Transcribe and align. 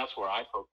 that's 0.00 0.16
where 0.16 0.28
I 0.28 0.42
focus. 0.52 0.68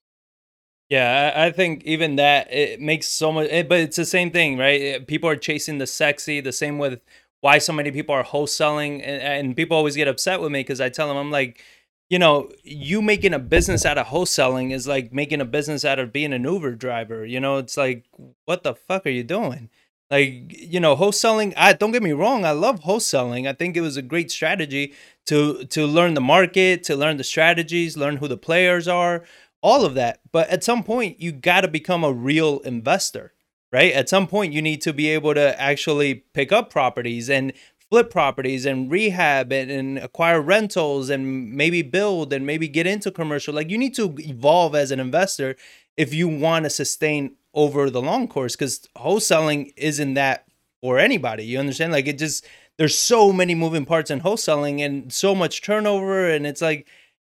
Yeah, 0.90 1.34
I 1.36 1.52
think 1.52 1.84
even 1.84 2.16
that 2.16 2.52
it 2.52 2.80
makes 2.80 3.08
so 3.08 3.32
much, 3.32 3.48
eh, 3.52 3.64
but 3.64 3.80
it's 3.80 3.98
the 3.98 4.06
same 4.06 4.32
thing, 4.32 4.58
right? 4.58 4.82
Eh, 4.82 5.00
People 5.06 5.30
are 5.30 5.36
chasing 5.36 5.80
the 5.80 5.88
sexy. 5.88 6.40
The 6.40 6.54
same 6.54 6.78
with 6.78 7.02
why 7.42 7.58
so 7.58 7.74
many 7.74 7.92
people 7.92 8.16
are 8.16 8.24
wholesaling, 8.24 9.02
and, 9.04 9.22
and 9.22 9.56
people 9.56 9.76
always 9.76 9.96
get 9.98 10.08
upset 10.08 10.40
with 10.40 10.52
me 10.52 10.62
because 10.62 10.80
I 10.80 10.90
tell 10.90 11.10
them 11.10 11.18
I'm 11.18 11.32
like, 11.32 11.62
you 12.10 12.20
know, 12.20 12.50
you 12.64 13.02
making 13.02 13.34
a 13.34 13.40
business 13.40 13.86
out 13.86 13.98
of 13.98 14.08
wholesaling 14.08 14.72
is 14.72 14.88
like 14.88 15.12
making 15.12 15.42
a 15.42 15.46
business 15.46 15.84
out 15.84 16.00
of 16.00 16.14
being 16.14 16.32
an 16.32 16.46
Uber 16.46 16.76
driver. 16.76 17.26
You 17.26 17.42
know, 17.42 17.58
it's 17.58 17.76
like, 17.76 18.06
what 18.46 18.64
the 18.64 18.74
fuck 18.74 19.06
are 19.06 19.10
you 19.10 19.24
doing? 19.26 19.70
Like, 20.10 20.54
you 20.58 20.80
know, 20.80 20.96
wholesaling. 20.96 21.54
I 21.58 21.74
don't 21.74 21.92
get 21.92 22.04
me 22.04 22.14
wrong. 22.14 22.46
I 22.46 22.52
love 22.52 22.82
wholesaling. 22.82 23.48
I 23.48 23.54
think 23.54 23.76
it 23.76 23.82
was 23.82 23.98
a 23.98 24.02
great 24.02 24.32
strategy 24.32 24.94
to 25.26 25.66
to 25.66 25.86
learn 25.86 26.14
the 26.14 26.22
market, 26.22 26.84
to 26.84 26.96
learn 26.96 27.18
the 27.18 27.24
strategies, 27.24 27.98
learn 27.98 28.18
who 28.18 28.28
the 28.28 28.38
players 28.38 28.88
are, 28.88 29.26
all 29.62 29.86
of 29.86 29.96
that. 29.96 30.22
But 30.32 30.50
at 30.50 30.64
some 30.64 30.84
point, 30.84 31.20
you 31.20 31.32
got 31.34 31.62
to 31.62 31.68
become 31.68 32.04
a 32.06 32.14
real 32.14 32.60
investor, 32.60 33.34
right? 33.72 33.92
At 33.92 34.08
some 34.08 34.28
point, 34.28 34.54
you 34.54 34.62
need 34.62 34.82
to 34.84 34.94
be 34.94 35.10
able 35.10 35.34
to 35.34 35.60
actually 35.62 36.16
pick 36.34 36.54
up 36.54 36.70
properties 36.70 37.30
and 37.30 37.52
flip 37.90 38.10
properties 38.10 38.66
and 38.66 38.92
rehab 38.92 39.52
and, 39.52 39.72
and 39.72 39.98
acquire 39.98 40.42
rentals 40.42 41.10
and 41.10 41.52
maybe 41.54 41.82
build 41.82 42.34
and 42.34 42.46
maybe 42.46 42.68
get 42.68 42.88
into 42.88 43.12
commercial. 43.12 43.54
Like 43.54 43.70
you 43.70 43.78
need 43.78 43.96
to 43.96 44.16
evolve 44.20 44.76
as 44.76 44.92
an 44.92 45.00
investor 45.00 45.56
if 45.96 46.14
you 46.14 46.28
want 46.28 46.66
to 46.66 46.70
sustain 46.70 47.36
over 47.58 47.90
the 47.90 48.02
long 48.02 48.28
course 48.28 48.56
because 48.56 48.88
wholesaling 48.96 49.74
isn't 49.76 50.14
that 50.14 50.46
for 50.80 51.00
anybody. 51.00 51.44
You 51.44 51.58
understand? 51.58 51.92
Like 51.92 52.08
it 52.08 52.20
just 52.20 52.46
there's 52.78 52.98
so 52.98 53.34
many 53.34 53.56
moving 53.56 53.84
parts 53.84 54.12
in 54.12 54.22
wholesaling 54.22 54.80
and 54.80 55.12
so 55.12 55.34
much 55.34 55.64
turnover 55.64 56.30
and 56.30 56.46
it's 56.46 56.62
like 56.62 56.88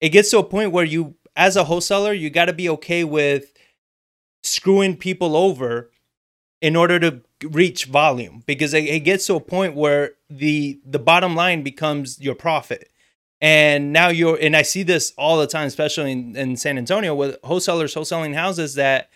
it 0.01 0.09
gets 0.09 0.31
to 0.33 0.39
a 0.39 0.45
point 0.45 0.73
where 0.73 0.85
you 0.85 1.15
as 1.37 1.55
a 1.57 1.65
wholesaler 1.65 2.13
you 2.13 2.31
got 2.31 2.47
to 2.47 2.53
be 2.53 2.69
okay 2.69 3.05
with 3.05 3.53
screwing 4.43 4.97
people 4.97 5.37
over 5.37 5.91
in 6.61 6.75
order 6.75 6.99
to 6.99 7.23
reach 7.45 7.85
volume 7.85 8.43
because 8.45 8.75
it, 8.75 8.85
it 8.85 9.01
gets 9.01 9.27
to 9.27 9.37
a 9.37 9.41
point 9.41 9.77
where 9.77 10.15
the 10.29 10.81
the 10.85 10.99
bottom 10.99 11.37
line 11.37 11.63
becomes 11.63 12.21
your 12.21 12.35
profit 12.35 12.91
and 13.41 13.93
now 13.93 14.09
you're 14.09 14.37
and 14.41 14.57
i 14.57 14.63
see 14.63 14.83
this 14.83 15.13
all 15.17 15.39
the 15.39 15.47
time 15.47 15.69
especially 15.69 16.11
in, 16.11 16.35
in 16.35 16.57
san 16.57 16.77
antonio 16.77 17.15
with 17.15 17.37
wholesalers 17.45 17.95
wholesaling 17.95 18.35
houses 18.35 18.75
that 18.75 19.11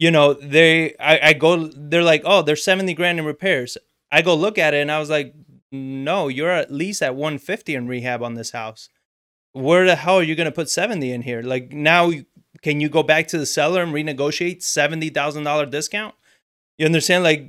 you 0.00 0.10
know 0.10 0.34
they 0.34 0.96
I, 0.98 1.20
I 1.28 1.32
go 1.34 1.68
they're 1.68 2.02
like 2.02 2.22
oh 2.24 2.42
there's 2.42 2.64
70 2.64 2.94
grand 2.94 3.20
in 3.20 3.24
repairs 3.24 3.78
i 4.10 4.22
go 4.22 4.34
look 4.34 4.58
at 4.58 4.74
it 4.74 4.78
and 4.78 4.90
i 4.90 4.98
was 4.98 5.10
like 5.10 5.32
no 5.70 6.26
you're 6.26 6.50
at 6.50 6.72
least 6.72 7.02
at 7.02 7.14
150 7.14 7.76
in 7.76 7.86
rehab 7.86 8.20
on 8.24 8.34
this 8.34 8.50
house 8.50 8.88
where 9.52 9.86
the 9.86 9.94
hell 9.94 10.16
are 10.16 10.22
you 10.24 10.34
to 10.34 10.50
put 10.50 10.68
70 10.68 11.12
in 11.12 11.22
here 11.22 11.42
like 11.42 11.72
now 11.72 12.10
can 12.62 12.80
you 12.80 12.88
go 12.88 13.04
back 13.04 13.28
to 13.28 13.38
the 13.38 13.46
seller 13.46 13.82
and 13.82 13.94
renegotiate 13.94 14.58
$70000 14.58 15.70
discount 15.70 16.14
you 16.80 16.86
understand? 16.86 17.24
Like 17.24 17.46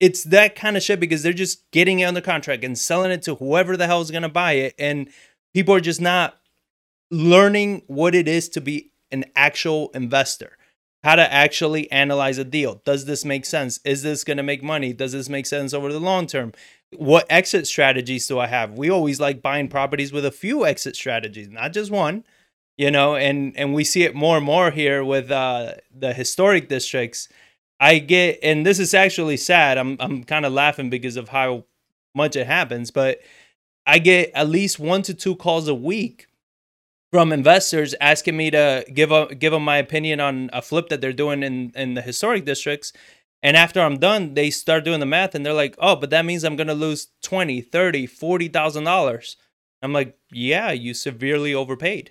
it's 0.00 0.24
that 0.24 0.56
kind 0.56 0.76
of 0.76 0.82
shit 0.82 0.98
because 0.98 1.22
they're 1.22 1.32
just 1.32 1.70
getting 1.70 2.00
it 2.00 2.06
under 2.06 2.20
contract 2.20 2.64
and 2.64 2.76
selling 2.76 3.12
it 3.12 3.22
to 3.22 3.36
whoever 3.36 3.76
the 3.76 3.86
hell 3.86 4.00
is 4.00 4.10
gonna 4.10 4.28
buy 4.28 4.54
it, 4.54 4.74
and 4.80 5.08
people 5.54 5.72
are 5.72 5.80
just 5.80 6.00
not 6.00 6.40
learning 7.08 7.84
what 7.86 8.16
it 8.16 8.26
is 8.26 8.48
to 8.48 8.60
be 8.60 8.90
an 9.12 9.26
actual 9.36 9.90
investor. 9.94 10.58
How 11.04 11.14
to 11.16 11.32
actually 11.32 11.90
analyze 11.92 12.38
a 12.38 12.44
deal. 12.44 12.80
Does 12.84 13.04
this 13.04 13.24
make 13.24 13.44
sense? 13.44 13.78
Is 13.84 14.02
this 14.02 14.24
going 14.24 14.38
to 14.38 14.42
make 14.42 14.62
money? 14.62 14.92
Does 14.92 15.12
this 15.12 15.28
make 15.28 15.46
sense 15.46 15.72
over 15.72 15.92
the 15.92 16.00
long 16.00 16.26
term? 16.26 16.52
What 16.96 17.26
exit 17.30 17.66
strategies 17.66 18.26
do 18.26 18.38
I 18.38 18.46
have? 18.46 18.72
We 18.72 18.90
always 18.90 19.20
like 19.20 19.42
buying 19.42 19.68
properties 19.68 20.12
with 20.12 20.24
a 20.24 20.30
few 20.32 20.66
exit 20.66 20.96
strategies, 20.96 21.48
not 21.48 21.72
just 21.72 21.90
one 21.90 22.24
you 22.76 22.90
know 22.90 23.14
and 23.14 23.56
and 23.56 23.72
we 23.72 23.84
see 23.84 24.02
it 24.02 24.16
more 24.16 24.36
and 24.36 24.44
more 24.44 24.72
here 24.72 25.04
with 25.04 25.30
uh 25.30 25.72
the 25.96 26.12
historic 26.12 26.68
districts 26.68 27.28
I 27.80 27.98
get, 27.98 28.38
and 28.42 28.64
this 28.64 28.78
is 28.78 28.94
actually 28.94 29.36
sad. 29.36 29.78
I'm 29.78 29.96
I'm 30.00 30.24
kind 30.24 30.46
of 30.46 30.52
laughing 30.52 30.90
because 30.90 31.16
of 31.16 31.28
how 31.28 31.64
much 32.14 32.36
it 32.36 32.46
happens, 32.46 32.90
but 32.90 33.20
I 33.86 33.98
get 33.98 34.30
at 34.34 34.48
least 34.48 34.78
one 34.78 35.02
to 35.02 35.14
two 35.14 35.36
calls 35.36 35.68
a 35.68 35.74
week 35.74 36.26
from 37.14 37.32
investors 37.32 37.94
asking 38.00 38.36
me 38.36 38.50
to 38.50 38.84
give 38.92 39.12
a, 39.12 39.32
give 39.36 39.52
them 39.52 39.64
my 39.64 39.76
opinion 39.76 40.18
on 40.18 40.50
a 40.52 40.60
flip 40.60 40.88
that 40.88 41.00
they're 41.00 41.12
doing 41.12 41.44
in 41.44 41.70
in 41.76 41.94
the 41.94 42.02
historic 42.02 42.44
districts. 42.44 42.92
And 43.40 43.56
after 43.56 43.80
I'm 43.80 43.98
done, 43.98 44.34
they 44.34 44.50
start 44.50 44.84
doing 44.84 44.98
the 44.98 45.06
math 45.06 45.36
and 45.36 45.46
they're 45.46 45.52
like, 45.52 45.76
"Oh, 45.78 45.94
but 45.94 46.10
that 46.10 46.24
means 46.24 46.42
I'm 46.42 46.56
going 46.56 46.66
to 46.66 46.74
lose 46.74 47.06
20, 47.22 47.60
30, 47.60 48.08
40,000 48.08 48.82
dollars." 48.82 49.36
I'm 49.80 49.92
like, 49.92 50.18
"Yeah, 50.32 50.72
you 50.72 50.92
severely 50.92 51.54
overpaid." 51.54 52.10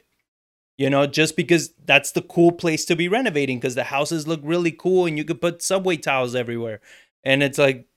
you 0.77 0.89
know 0.89 1.05
just 1.05 1.35
because 1.35 1.73
that's 1.85 2.11
the 2.13 2.21
cool 2.21 2.51
place 2.51 2.85
to 2.85 2.95
be 2.95 3.07
renovating 3.07 3.59
because 3.59 3.75
the 3.75 3.85
houses 3.85 4.27
look 4.27 4.39
really 4.43 4.71
cool 4.71 5.05
and 5.05 5.17
you 5.17 5.25
could 5.25 5.41
put 5.41 5.61
subway 5.61 5.97
tiles 5.97 6.35
everywhere 6.35 6.81
and 7.23 7.43
it's 7.43 7.59
like 7.59 7.87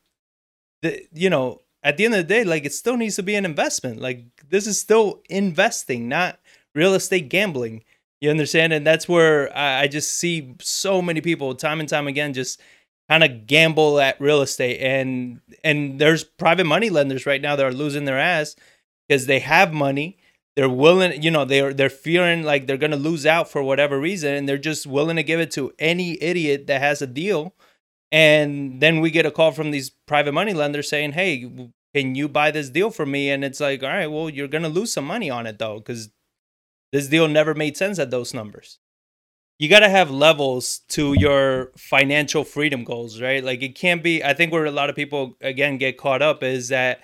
the 0.82 1.06
you 1.12 1.30
know 1.30 1.62
at 1.82 1.96
the 1.96 2.04
end 2.04 2.14
of 2.14 2.18
the 2.18 2.24
day 2.34 2.44
like 2.44 2.64
it 2.64 2.72
still 2.74 2.96
needs 2.96 3.16
to 3.16 3.22
be 3.22 3.34
an 3.34 3.44
investment 3.44 4.00
like 4.00 4.24
this 4.48 4.66
is 4.66 4.80
still 4.80 5.22
investing 5.28 6.08
not 6.08 6.38
real 6.76 6.94
estate 6.94 7.28
gambling. 7.30 7.82
You 8.20 8.30
understand? 8.30 8.72
And 8.72 8.86
that's 8.86 9.08
where 9.08 9.56
i, 9.56 9.82
I 9.82 9.88
just 9.88 10.16
see 10.16 10.54
so 10.60 11.02
many 11.02 11.20
people 11.20 11.54
time 11.54 11.80
and 11.80 11.88
time 11.88 12.06
again 12.08 12.34
just 12.34 12.60
kind 13.08 13.24
of 13.24 13.46
gamble 13.46 14.00
at 14.00 14.20
real 14.20 14.42
estate. 14.42 14.80
And 14.80 15.40
and 15.64 16.00
there's 16.00 16.24
private 16.24 16.66
money 16.66 16.90
lenders 16.90 17.26
right 17.26 17.40
now 17.42 17.56
that 17.56 17.66
are 17.66 17.72
losing 17.72 18.04
their 18.04 18.18
ass 18.18 18.56
because 19.08 19.26
they 19.26 19.40
have 19.40 19.72
money. 19.72 20.18
They're 20.56 20.68
willing 20.70 21.22
you 21.22 21.30
know 21.30 21.44
they're 21.44 21.74
they're 21.74 21.90
fearing 21.90 22.42
like 22.42 22.66
they're 22.66 22.78
gonna 22.78 22.96
lose 22.96 23.26
out 23.26 23.50
for 23.50 23.62
whatever 23.62 24.00
reason 24.00 24.34
and 24.34 24.48
they're 24.48 24.58
just 24.58 24.86
willing 24.86 25.16
to 25.16 25.22
give 25.22 25.40
it 25.40 25.50
to 25.52 25.72
any 25.78 26.22
idiot 26.22 26.66
that 26.68 26.80
has 26.80 27.02
a 27.02 27.06
deal. 27.06 27.54
And 28.12 28.80
then 28.80 29.00
we 29.00 29.10
get 29.10 29.26
a 29.26 29.30
call 29.30 29.52
from 29.52 29.70
these 29.72 29.90
private 29.90 30.32
money 30.32 30.54
lenders 30.54 30.88
saying 30.88 31.12
hey 31.12 31.70
can 31.94 32.14
you 32.14 32.28
buy 32.28 32.50
this 32.50 32.68
deal 32.70 32.90
for 32.90 33.06
me? 33.06 33.30
And 33.30 33.44
it's 33.44 33.60
like 33.60 33.82
all 33.82 33.88
right 33.90 34.06
well 34.10 34.30
you're 34.30 34.48
gonna 34.48 34.68
lose 34.68 34.92
some 34.92 35.04
money 35.06 35.30
on 35.30 35.46
it 35.46 35.58
though 35.58 35.78
because 35.78 36.10
this 36.92 37.08
deal 37.08 37.28
never 37.28 37.54
made 37.54 37.76
sense 37.76 37.98
at 37.98 38.10
those 38.10 38.34
numbers 38.34 38.78
you 39.58 39.68
got 39.68 39.80
to 39.80 39.88
have 39.88 40.10
levels 40.10 40.80
to 40.88 41.14
your 41.14 41.72
financial 41.76 42.44
freedom 42.44 42.84
goals 42.84 43.20
right 43.20 43.44
like 43.44 43.62
it 43.62 43.74
can't 43.74 44.02
be 44.02 44.22
i 44.22 44.32
think 44.32 44.52
where 44.52 44.64
a 44.64 44.70
lot 44.70 44.90
of 44.90 44.96
people 44.96 45.36
again 45.40 45.78
get 45.78 45.96
caught 45.98 46.22
up 46.22 46.42
is 46.42 46.68
that 46.68 47.00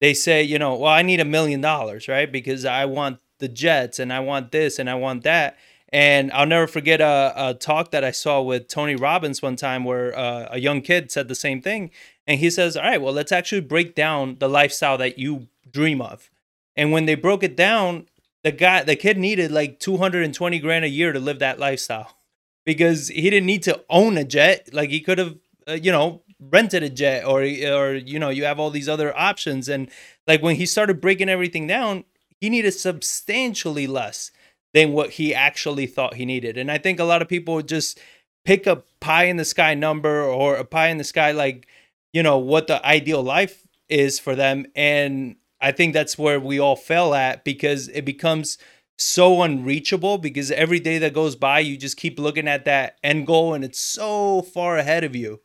they 0.00 0.14
say, 0.14 0.42
you 0.42 0.58
know, 0.58 0.74
well, 0.74 0.92
I 0.92 1.02
need 1.02 1.20
a 1.20 1.24
million 1.24 1.60
dollars, 1.60 2.08
right? 2.08 2.30
Because 2.30 2.64
I 2.64 2.86
want 2.86 3.20
the 3.38 3.48
Jets 3.48 3.98
and 3.98 4.12
I 4.12 4.20
want 4.20 4.50
this 4.50 4.78
and 4.78 4.88
I 4.88 4.94
want 4.94 5.22
that. 5.24 5.58
And 5.92 6.32
I'll 6.32 6.46
never 6.46 6.66
forget 6.66 7.00
a, 7.00 7.32
a 7.36 7.54
talk 7.54 7.90
that 7.90 8.04
I 8.04 8.12
saw 8.12 8.40
with 8.40 8.68
Tony 8.68 8.94
Robbins 8.94 9.42
one 9.42 9.56
time 9.56 9.84
where 9.84 10.16
uh, 10.16 10.48
a 10.50 10.58
young 10.58 10.82
kid 10.82 11.10
said 11.10 11.28
the 11.28 11.34
same 11.34 11.60
thing. 11.60 11.90
And 12.26 12.38
he 12.40 12.48
says, 12.48 12.76
All 12.76 12.84
right, 12.84 13.02
well, 13.02 13.12
let's 13.12 13.32
actually 13.32 13.62
break 13.62 13.94
down 13.94 14.36
the 14.38 14.48
lifestyle 14.48 14.96
that 14.98 15.18
you 15.18 15.48
dream 15.70 16.00
of. 16.00 16.30
And 16.76 16.92
when 16.92 17.06
they 17.06 17.16
broke 17.16 17.42
it 17.42 17.56
down, 17.56 18.06
the 18.44 18.52
guy, 18.52 18.82
the 18.82 18.96
kid 18.96 19.18
needed 19.18 19.50
like 19.50 19.78
220 19.80 20.58
grand 20.60 20.84
a 20.84 20.88
year 20.88 21.12
to 21.12 21.20
live 21.20 21.38
that 21.40 21.58
lifestyle 21.58 22.16
because 22.64 23.08
he 23.08 23.28
didn't 23.30 23.46
need 23.46 23.62
to 23.64 23.84
own 23.90 24.16
a 24.16 24.24
jet. 24.24 24.70
Like 24.72 24.90
he 24.90 25.00
could 25.00 25.18
have, 25.18 25.36
uh, 25.68 25.72
you 25.72 25.92
know, 25.92 26.22
rented 26.40 26.82
a 26.82 26.88
jet 26.88 27.24
or 27.26 27.42
or 27.42 27.94
you 27.94 28.18
know 28.18 28.30
you 28.30 28.44
have 28.44 28.58
all 28.58 28.70
these 28.70 28.88
other 28.88 29.16
options. 29.16 29.68
And 29.68 29.90
like 30.26 30.42
when 30.42 30.56
he 30.56 30.66
started 30.66 31.00
breaking 31.00 31.28
everything 31.28 31.66
down 31.66 32.04
he 32.40 32.48
needed 32.48 32.72
substantially 32.72 33.86
less 33.86 34.30
than 34.72 34.92
what 34.92 35.10
he 35.10 35.34
actually 35.34 35.86
thought 35.86 36.14
he 36.14 36.24
needed. 36.24 36.56
And 36.56 36.70
i 36.70 36.78
think 36.78 36.98
a 36.98 37.04
lot 37.04 37.22
of 37.22 37.28
people 37.28 37.60
just 37.62 38.00
pick 38.44 38.66
a 38.66 38.82
pie 39.00 39.24
in 39.24 39.36
the 39.36 39.44
sky 39.44 39.74
number 39.74 40.22
or 40.22 40.56
a 40.56 40.64
pie 40.64 40.88
in 40.88 40.96
the 40.98 41.04
sky 41.04 41.32
like 41.32 41.66
you 42.12 42.22
know 42.22 42.38
what 42.38 42.66
the 42.66 42.84
ideal 42.84 43.22
life 43.22 43.66
is 43.88 44.18
for 44.18 44.34
them. 44.34 44.66
And 44.74 45.36
i 45.60 45.70
think 45.72 45.92
that's 45.92 46.18
where 46.18 46.40
we 46.40 46.58
all 46.58 46.76
fell 46.76 47.14
at 47.14 47.44
because 47.44 47.88
it 47.88 48.04
becomes 48.04 48.58
so 48.98 49.42
unreachable 49.42 50.18
because 50.18 50.50
every 50.50 50.78
day 50.78 50.98
that 50.98 51.14
goes 51.14 51.34
by 51.34 51.58
you 51.58 51.76
just 51.76 51.96
keep 51.96 52.18
looking 52.18 52.46
at 52.46 52.64
that 52.66 52.98
end 53.02 53.26
goal 53.26 53.54
and 53.54 53.64
it's 53.64 53.80
so 53.80 54.42
far 54.42 54.76
ahead 54.76 55.04
of 55.04 55.16
you 55.16 55.40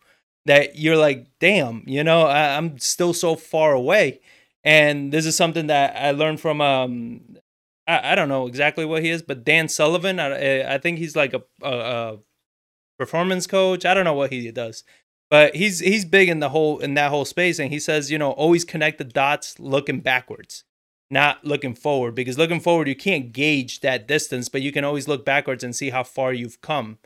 that 0.46 0.78
you're 0.78 0.98
like, 0.98 1.28
damn, 1.40 1.84
you 1.86 2.04
know, 2.04 2.22
I, 2.22 2.58
am 2.58 2.78
still 2.78 3.14
so 3.14 3.36
far 3.36 3.74
away. 3.74 4.22
And 4.64 5.12
this 5.12 5.26
is 5.26 5.36
something 5.36 5.68
that 5.68 5.96
I 5.96 6.12
learned 6.12 6.40
from, 6.40 6.62
um, 6.62 7.38
I, 7.88 8.12
I 8.12 8.16
don't 8.16 8.30
know 8.30 8.48
exactly 8.48 8.86
what 8.86 9.04
he 9.04 9.10
is, 9.10 9.22
but 9.22 9.44
Dan 9.44 9.68
Sullivan. 9.68 10.20
I, 10.20 10.76
I 10.76 10.78
think 10.78 11.00
he's 11.00 11.16
like 11.16 11.34
a, 11.34 11.44
a, 11.62 11.70
a 11.70 12.18
performance 12.98 13.48
coach. 13.48 13.86
I 13.86 13.94
don't 13.94 14.06
know 14.06 14.14
what 14.14 14.32
he 14.32 14.50
does, 14.52 14.84
but 15.36 15.56
he's 15.56 15.80
he's 15.80 16.06
big 16.06 16.30
in 16.30 16.40
the 16.40 16.50
whole 16.50 16.80
in 16.80 16.94
that 16.96 17.10
whole 17.10 17.26
space. 17.26 17.60
And 17.60 17.72
he 17.72 17.80
says, 17.80 18.12
you 18.12 18.18
know, 18.18 18.32
always 18.32 18.64
connect 18.66 18.98
the 19.00 19.04
dots, 19.04 19.60
looking 19.60 20.00
backwards, 20.02 20.64
not 21.10 21.44
looking 21.46 21.76
forward, 21.76 22.16
because 22.16 22.38
looking 22.38 22.60
forward 22.62 22.88
you 22.88 22.96
can't 22.96 23.34
gauge 23.34 23.82
that 23.82 24.08
distance, 24.08 24.50
but 24.50 24.62
you 24.62 24.72
can 24.72 24.86
always 24.86 25.08
look 25.08 25.26
backwards 25.26 25.64
and 25.64 25.76
see 25.76 25.90
how 25.92 26.04
far 26.04 26.34
you've 26.34 26.62
come. 26.62 27.00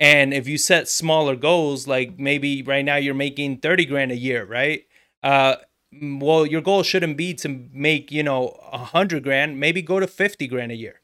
And 0.00 0.34
if 0.34 0.48
you 0.48 0.58
set 0.58 0.88
smaller 0.88 1.36
goals, 1.36 1.86
like 1.86 2.18
maybe 2.18 2.62
right 2.62 2.84
now 2.84 2.96
you're 2.96 3.14
making 3.14 3.58
30 3.58 3.86
grand 3.86 4.12
a 4.12 4.16
year, 4.16 4.44
right? 4.44 4.84
Uh, 5.22 5.56
well, 6.02 6.46
your 6.46 6.62
goal 6.62 6.82
shouldn't 6.82 7.16
be 7.16 7.34
to 7.36 7.68
make, 7.72 8.12
you 8.12 8.22
know, 8.22 8.58
100 8.70 9.22
grand, 9.24 9.60
maybe 9.60 9.82
go 9.82 10.00
to 10.00 10.06
50 10.06 10.46
grand 10.48 10.72
a 10.72 10.76
year. 10.76 11.00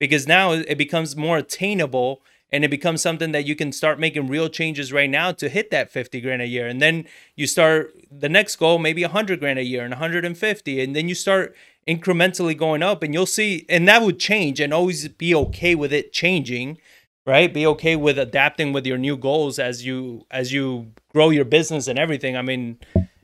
because 0.00 0.26
now 0.28 0.52
it 0.52 0.78
becomes 0.78 1.16
more 1.16 1.38
attainable 1.38 2.22
and 2.52 2.64
it 2.64 2.68
becomes 2.68 3.00
something 3.00 3.32
that 3.32 3.46
you 3.46 3.54
can 3.54 3.72
start 3.72 4.00
making 4.00 4.28
real 4.28 4.48
changes 4.48 4.92
right 4.92 5.10
now 5.10 5.32
to 5.32 5.48
hit 5.48 5.70
that 5.70 5.90
50 5.90 6.20
grand 6.20 6.42
a 6.42 6.46
year. 6.46 6.66
And 6.66 6.82
then 6.82 7.06
you 7.36 7.46
start 7.46 7.94
the 8.10 8.28
next 8.28 8.56
goal 8.56 8.78
maybe 8.78 9.02
100 9.02 9.40
grand 9.40 9.58
a 9.58 9.64
year 9.64 9.82
and 9.82 9.92
150 9.92 10.80
and 10.80 10.96
then 10.96 11.08
you 11.08 11.14
start 11.14 11.54
incrementally 11.86 12.56
going 12.56 12.82
up 12.82 13.02
and 13.02 13.14
you'll 13.14 13.26
see 13.26 13.64
and 13.68 13.88
that 13.88 14.02
would 14.02 14.18
change 14.18 14.60
and 14.60 14.74
always 14.74 15.08
be 15.08 15.34
okay 15.34 15.74
with 15.74 15.92
it 15.92 16.12
changing 16.12 16.78
right? 17.26 17.52
Be 17.52 17.66
okay 17.66 17.96
with 17.96 18.18
adapting 18.18 18.72
with 18.72 18.86
your 18.86 18.98
new 18.98 19.16
goals 19.16 19.58
as 19.58 19.84
you 19.84 20.26
as 20.30 20.52
you 20.52 20.92
grow 21.12 21.30
your 21.30 21.44
business 21.44 21.86
and 21.86 21.98
everything. 21.98 22.36
I 22.36 22.42
mean 22.42 22.78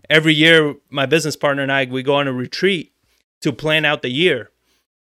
every 0.09 0.35
year 0.35 0.77
my 0.91 1.07
business 1.07 1.35
partner 1.35 1.63
and 1.65 1.73
i 1.73 1.85
we 1.85 2.03
go 2.03 2.15
on 2.15 2.29
a 2.29 2.33
retreat 2.33 2.93
to 3.41 3.53
plan 3.53 3.85
out 3.85 4.03
the 4.03 4.11
year. 4.11 4.51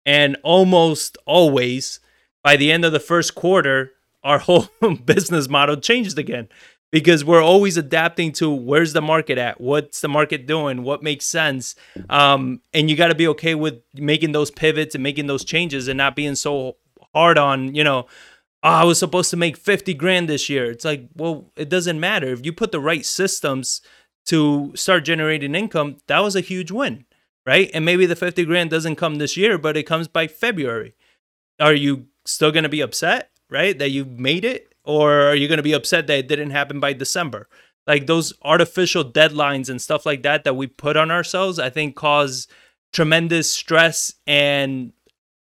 And 0.04 0.36
almost 0.42 1.18
always 1.26 2.00
by 2.42 2.56
the 2.56 2.72
end 2.72 2.84
of 2.84 2.92
the 2.92 3.00
first 3.00 3.34
quarter 3.34 3.92
our 4.22 4.38
whole 4.48 4.68
business 5.04 5.48
model 5.48 5.76
changed 5.76 6.18
again 6.18 6.48
because 6.90 7.24
we're 7.24 7.42
always 7.42 7.76
adapting 7.76 8.32
to 8.32 8.50
where's 8.50 8.92
the 8.92 9.02
market 9.02 9.38
at 9.38 9.60
what's 9.60 10.00
the 10.00 10.08
market 10.08 10.46
doing 10.46 10.82
what 10.82 11.02
makes 11.02 11.26
sense 11.26 11.74
um, 12.08 12.60
and 12.72 12.88
you 12.88 12.96
got 12.96 13.08
to 13.08 13.14
be 13.14 13.28
okay 13.28 13.54
with 13.54 13.80
making 13.94 14.32
those 14.32 14.50
pivots 14.50 14.94
and 14.94 15.04
making 15.04 15.26
those 15.26 15.44
changes 15.44 15.88
and 15.88 15.98
not 15.98 16.16
being 16.16 16.34
so 16.34 16.76
hard 17.14 17.38
on 17.38 17.74
you 17.74 17.84
know 17.84 18.06
oh, 18.62 18.68
i 18.68 18.84
was 18.84 18.98
supposed 18.98 19.30
to 19.30 19.36
make 19.36 19.56
50 19.56 19.94
grand 19.94 20.28
this 20.28 20.48
year. 20.48 20.70
It's 20.70 20.84
like 20.84 21.08
well 21.14 21.52
it 21.56 21.68
doesn't 21.68 22.00
matter. 22.00 22.28
If 22.28 22.44
you 22.44 22.52
put 22.52 22.72
the 22.72 22.80
right 22.80 23.04
systems 23.04 23.80
to 24.26 24.72
start 24.74 25.04
generating 25.04 25.54
income 25.54 25.96
that 26.06 26.20
was 26.20 26.36
a 26.36 26.40
huge 26.40 26.70
win 26.70 27.04
right? 27.46 27.70
And 27.72 27.82
maybe 27.82 28.04
the 28.04 28.16
50 28.16 28.44
grand 28.44 28.68
doesn't 28.68 28.96
come 28.96 29.16
this 29.16 29.36
year 29.36 29.58
but 29.58 29.76
it 29.76 29.84
comes 29.84 30.08
by 30.08 30.26
february. 30.26 30.94
Are 31.60 31.74
you 31.74 32.06
still 32.24 32.52
going 32.52 32.62
to 32.62 32.68
be 32.68 32.80
upset 32.80 33.30
right 33.50 33.78
that 33.78 33.90
you 33.90 34.04
made 34.04 34.44
it 34.44 34.74
or 34.84 35.12
are 35.22 35.34
you 35.34 35.48
going 35.48 35.58
to 35.58 35.62
be 35.62 35.72
upset 35.74 36.06
that 36.06 36.18
it 36.18 36.28
didn't 36.28 36.50
happen 36.50 36.80
by 36.80 36.92
December? 36.92 37.48
Like 37.86 38.06
those 38.06 38.32
artificial 38.42 39.04
deadlines 39.04 39.68
and 39.68 39.80
stuff 39.80 40.04
like 40.06 40.22
that 40.22 40.44
that 40.44 40.56
we 40.56 40.66
put 40.66 40.96
on 40.96 41.10
ourselves, 41.10 41.58
I 41.58 41.70
think 41.70 41.96
cause 41.96 42.48
tremendous 42.92 43.50
stress 43.50 44.14
and 44.26 44.92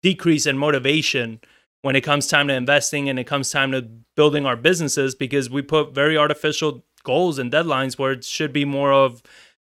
decrease 0.01 0.45
in 0.45 0.57
motivation 0.57 1.39
when 1.81 1.95
it 1.95 2.01
comes 2.01 2.27
time 2.27 2.47
to 2.47 2.53
investing 2.53 3.09
and 3.09 3.19
it 3.19 3.25
comes 3.25 3.51
time 3.51 3.71
to 3.71 3.88
building 4.15 4.45
our 4.45 4.55
businesses 4.55 5.15
because 5.15 5.49
we 5.49 5.61
put 5.61 5.93
very 5.93 6.17
artificial 6.17 6.83
goals 7.03 7.39
and 7.39 7.51
deadlines 7.51 7.97
where 7.97 8.11
it 8.11 8.23
should 8.23 8.53
be 8.53 8.65
more 8.65 8.91
of 8.91 9.23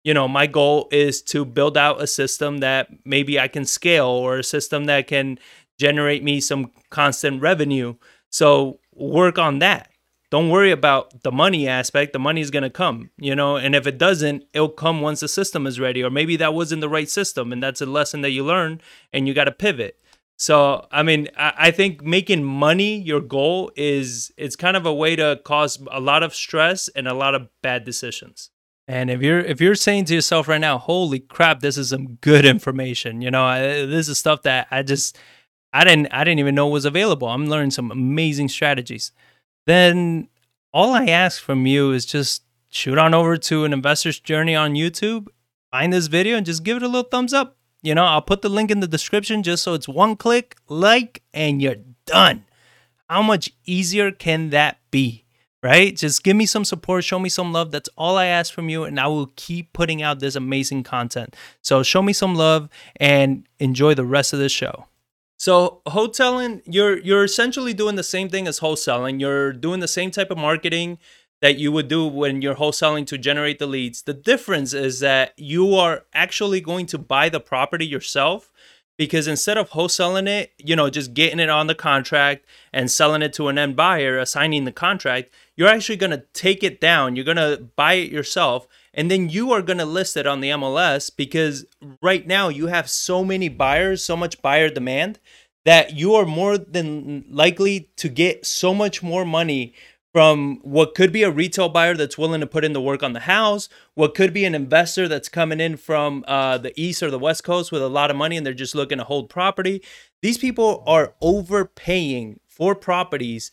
you 0.04 0.14
know 0.14 0.28
my 0.28 0.48
goal 0.48 0.88
is 0.92 1.22
to 1.22 1.44
build 1.44 1.78
out 1.78 2.02
a 2.02 2.08
system 2.08 2.60
that 2.60 2.88
maybe 3.04 3.40
I 3.40 3.48
can 3.48 3.66
scale 3.66 4.08
or 4.08 4.38
a 4.38 4.44
system 4.44 4.86
that 4.86 5.08
can 5.08 5.40
generate 5.78 6.24
me 6.24 6.40
some 6.40 6.72
constant 6.90 7.42
revenue 7.42 7.96
so 8.30 8.80
work 8.94 9.38
on 9.38 9.60
that. 9.60 9.90
Don't 10.30 10.50
worry 10.50 10.72
about 10.72 11.24
the 11.24 11.32
money 11.32 11.68
aspect. 11.68 12.12
The 12.12 12.20
money 12.20 12.42
is 12.42 12.52
going 12.52 12.64
to 12.64 12.70
come, 12.70 13.12
you 13.18 13.34
know, 13.34 13.56
and 13.56 13.74
if 13.74 13.88
it 13.88 13.98
doesn't, 13.98 14.44
it'll 14.54 14.68
come 14.68 15.00
once 15.00 15.22
the 15.22 15.28
system 15.30 15.66
is 15.66 15.80
ready. 15.80 16.04
Or 16.04 16.10
maybe 16.10 16.36
that 16.36 16.54
wasn't 16.54 16.82
the 16.82 16.90
right 16.90 17.10
system 17.10 17.54
and 17.54 17.64
that's 17.64 17.80
a 17.80 17.86
lesson 17.86 18.22
that 18.22 18.32
you 18.32 18.44
learn 18.44 18.82
and 19.14 19.28
you 19.28 19.34
got 19.34 19.46
to 19.46 19.54
pivot. 19.54 20.02
So, 20.36 20.86
I 20.92 21.02
mean, 21.02 21.30
I, 21.38 21.54
I 21.58 21.72
think 21.72 22.04
making 22.04 22.44
money 22.44 22.98
your 23.00 23.22
goal 23.22 23.72
is 23.78 24.32
it's 24.38 24.58
kind 24.58 24.76
of 24.76 24.86
a 24.86 24.94
way 24.94 25.16
to 25.16 25.40
cause 25.46 25.80
a 25.90 26.02
lot 26.02 26.24
of 26.24 26.36
stress 26.36 26.90
and 26.90 27.08
a 27.08 27.14
lot 27.14 27.34
of 27.34 27.48
bad 27.64 27.86
decisions. 27.86 28.52
And 28.90 29.10
if 29.10 29.22
you're 29.22 29.40
if 29.40 29.60
you're 29.60 29.76
saying 29.76 30.06
to 30.06 30.14
yourself 30.14 30.48
right 30.48 30.62
now, 30.62 30.78
"Holy 30.78 31.20
crap, 31.20 31.60
this 31.60 31.78
is 31.78 31.90
some 31.90 32.16
good 32.22 32.46
information," 32.46 33.22
you 33.22 33.30
know, 33.30 33.44
I, 33.44 33.86
this 33.86 34.08
is 34.08 34.18
stuff 34.18 34.44
that 34.44 34.68
I 34.72 34.82
just 34.82 35.18
I 35.78 35.84
didn't 35.84 36.08
I 36.08 36.24
didn't 36.24 36.40
even 36.40 36.56
know 36.56 36.70
it 36.70 36.72
was 36.72 36.86
available. 36.86 37.28
I'm 37.28 37.48
learning 37.48 37.70
some 37.70 37.92
amazing 37.92 38.50
strategies. 38.50 39.12
Then 39.68 40.28
all 40.74 40.96
I 40.96 41.06
ask 41.06 41.40
from 41.40 41.68
you 41.68 41.92
is 41.92 42.04
just 42.04 42.42
shoot 42.70 42.98
on 42.98 43.14
over 43.14 43.38
to 43.38 43.64
an 43.64 43.74
investor's 43.74 44.20
journey 44.20 44.56
on 44.56 44.74
YouTube, 44.74 45.28
find 45.72 45.94
this 45.94 46.08
video 46.08 46.36
and 46.36 46.48
just 46.48 46.64
give 46.64 46.78
it 46.78 46.84
a 46.84 46.88
little 46.88 47.08
thumbs 47.08 47.32
up. 47.32 47.58
You 47.84 47.94
know, 47.94 48.06
I'll 48.06 48.24
put 48.24 48.42
the 48.42 48.50
link 48.50 48.72
in 48.72 48.80
the 48.80 48.88
description 48.88 49.44
just 49.44 49.64
so 49.64 49.76
it's 49.76 49.88
one 49.88 50.16
click, 50.16 50.56
like, 50.68 51.22
and 51.32 51.62
you're 51.62 51.84
done. 52.08 52.46
How 53.08 53.22
much 53.22 53.52
easier 53.64 54.12
can 54.12 54.50
that 54.50 54.80
be? 54.90 55.26
Right? 55.62 55.96
Just 55.96 56.24
give 56.24 56.36
me 56.36 56.48
some 56.48 56.66
support, 56.66 57.04
show 57.04 57.20
me 57.20 57.30
some 57.30 57.54
love. 57.54 57.70
That's 57.70 57.90
all 57.96 58.18
I 58.18 58.26
ask 58.26 58.52
from 58.52 58.68
you, 58.68 58.84
and 58.84 59.00
I 59.00 59.08
will 59.08 59.32
keep 59.36 59.74
putting 59.74 60.02
out 60.02 60.20
this 60.20 60.36
amazing 60.36 60.84
content. 60.84 61.36
So 61.62 61.84
show 61.84 62.02
me 62.02 62.14
some 62.14 62.34
love 62.34 62.68
and 62.96 63.48
enjoy 63.60 63.94
the 63.94 64.06
rest 64.06 64.34
of 64.34 64.40
the 64.40 64.50
show. 64.50 64.88
So 65.38 65.82
wholesaling, 65.88 66.64
you're 66.66 66.98
you're 67.00 67.24
essentially 67.24 67.74
doing 67.74 67.96
the 67.96 68.04
same 68.04 68.28
thing 68.28 68.48
as 68.48 68.60
wholesaling. 68.60 69.20
You're 69.22 69.54
doing 69.54 69.80
the 69.80 69.88
same 69.88 70.12
type 70.12 70.32
of 70.32 70.38
marketing 70.38 70.98
that 71.42 71.58
you 71.58 71.72
would 71.72 71.88
do 71.88 72.08
when 72.08 72.42
you're 72.42 72.56
wholesaling 72.56 73.06
to 73.08 73.18
generate 73.18 73.60
the 73.60 73.68
leads. 73.68 74.02
The 74.02 74.14
difference 74.14 74.74
is 74.74 75.00
that 75.02 75.34
you 75.38 75.76
are 75.76 76.06
actually 76.14 76.62
going 76.62 76.88
to 76.88 76.98
buy 76.98 77.30
the 77.30 77.40
property 77.40 77.86
yourself 77.86 78.52
because 78.98 79.28
instead 79.28 79.58
of 79.58 79.70
wholesaling 79.70 80.28
it, 80.28 80.54
you 80.58 80.76
know, 80.76 80.90
just 80.90 81.14
getting 81.14 81.40
it 81.40 81.50
on 81.50 81.68
the 81.68 81.76
contract 81.76 82.46
and 82.74 82.90
selling 82.90 83.22
it 83.22 83.34
to 83.34 83.48
an 83.48 83.60
end 83.60 83.76
buyer, 83.76 84.18
assigning 84.18 84.66
the 84.66 84.72
contract, 84.72 85.30
you're 85.56 85.68
actually 85.68 85.98
going 85.98 86.12
to 86.12 86.24
take 86.34 86.64
it 86.64 86.82
down. 86.82 87.16
You're 87.16 87.26
going 87.26 87.38
to 87.38 87.68
buy 87.76 87.94
it 87.94 88.12
yourself 88.12 88.68
and 88.98 89.12
then 89.12 89.30
you 89.30 89.52
are 89.52 89.62
going 89.62 89.78
to 89.78 89.86
list 89.86 90.18
it 90.18 90.26
on 90.26 90.42
the 90.42 90.50
MLS 90.50 91.16
because 91.16 91.66
right 92.02 92.26
now 92.26 92.50
you 92.50 92.68
have 92.68 92.90
so 92.90 93.24
many 93.24 93.48
buyers, 93.48 94.04
so 94.04 94.18
much 94.18 94.42
buyer 94.42 94.70
demand 94.70 95.20
that 95.66 95.96
you 95.96 96.16
are 96.16 96.26
more 96.26 96.58
than 96.58 97.24
likely 97.30 97.92
to 97.98 98.10
get 98.10 98.46
so 98.46 98.74
much 98.74 99.04
more 99.04 99.24
money 99.24 99.76
from 100.14 100.60
what 100.64 100.96
could 100.96 101.12
be 101.12 101.22
a 101.22 101.30
retail 101.30 101.70
buyer 101.70 101.94
that's 101.94 102.18
willing 102.18 102.42
to 102.42 102.48
put 102.48 102.64
in 102.64 102.74
the 102.74 102.82
work 102.82 103.04
on 103.04 103.14
the 103.14 103.20
house, 103.20 103.70
what 103.94 104.16
could 104.16 104.34
be 104.34 104.46
an 104.46 104.56
investor 104.56 105.08
that's 105.08 105.30
coming 105.30 105.60
in 105.60 105.78
from 105.78 106.26
uh, 106.28 106.58
the 106.58 106.74
east 106.80 107.04
or 107.04 107.12
the 107.12 107.20
west 107.20 107.44
coast 107.44 107.72
with 107.72 107.84
a 107.84 107.88
lot 107.88 108.10
of 108.10 108.18
money 108.18 108.36
and 108.36 108.44
they're 108.44 108.54
just 108.54 108.74
looking 108.74 108.98
to 108.98 109.04
hold 109.04 109.30
property. 109.30 109.84
These 110.24 110.40
people 110.40 110.84
are 110.88 111.14
overpaying 111.22 112.40
for 112.48 112.74
properties 112.74 113.52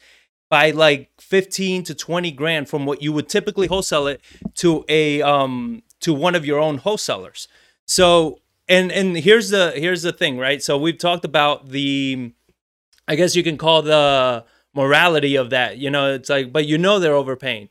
by 0.54 0.70
like 0.70 1.10
15 1.20 1.82
to 1.82 1.96
20 1.96 2.30
grand 2.30 2.68
from 2.68 2.86
what 2.86 3.02
you 3.02 3.12
would 3.12 3.28
typically 3.28 3.66
wholesale 3.66 4.06
it 4.06 4.20
to 4.54 4.84
a 4.88 5.20
um 5.20 5.82
to 5.98 6.14
one 6.14 6.36
of 6.36 6.46
your 6.46 6.60
own 6.60 6.78
wholesalers. 6.78 7.48
So 7.88 8.38
and 8.68 8.92
and 8.92 9.16
here's 9.16 9.50
the 9.50 9.72
here's 9.74 10.02
the 10.02 10.12
thing, 10.12 10.38
right? 10.38 10.62
So 10.62 10.78
we've 10.78 10.96
talked 10.96 11.24
about 11.24 11.70
the 11.70 12.32
I 13.08 13.16
guess 13.16 13.34
you 13.34 13.42
can 13.42 13.58
call 13.58 13.82
the 13.82 14.44
morality 14.72 15.34
of 15.34 15.50
that. 15.50 15.78
You 15.78 15.90
know, 15.90 16.14
it's 16.14 16.28
like 16.28 16.52
but 16.52 16.66
you 16.66 16.78
know 16.78 17.00
they're 17.00 17.16
overpaying. 17.16 17.68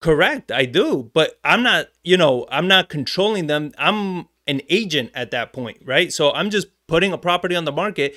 Correct, 0.00 0.50
I 0.50 0.64
do, 0.64 1.10
but 1.12 1.38
I'm 1.44 1.62
not, 1.62 1.88
you 2.02 2.16
know, 2.16 2.46
I'm 2.50 2.66
not 2.66 2.88
controlling 2.88 3.46
them. 3.46 3.72
I'm 3.76 4.28
an 4.46 4.62
agent 4.70 5.10
at 5.14 5.32
that 5.32 5.52
point, 5.52 5.82
right? 5.84 6.10
So 6.10 6.32
I'm 6.32 6.48
just 6.48 6.68
putting 6.86 7.12
a 7.12 7.18
property 7.18 7.54
on 7.54 7.66
the 7.66 7.72
market 7.72 8.16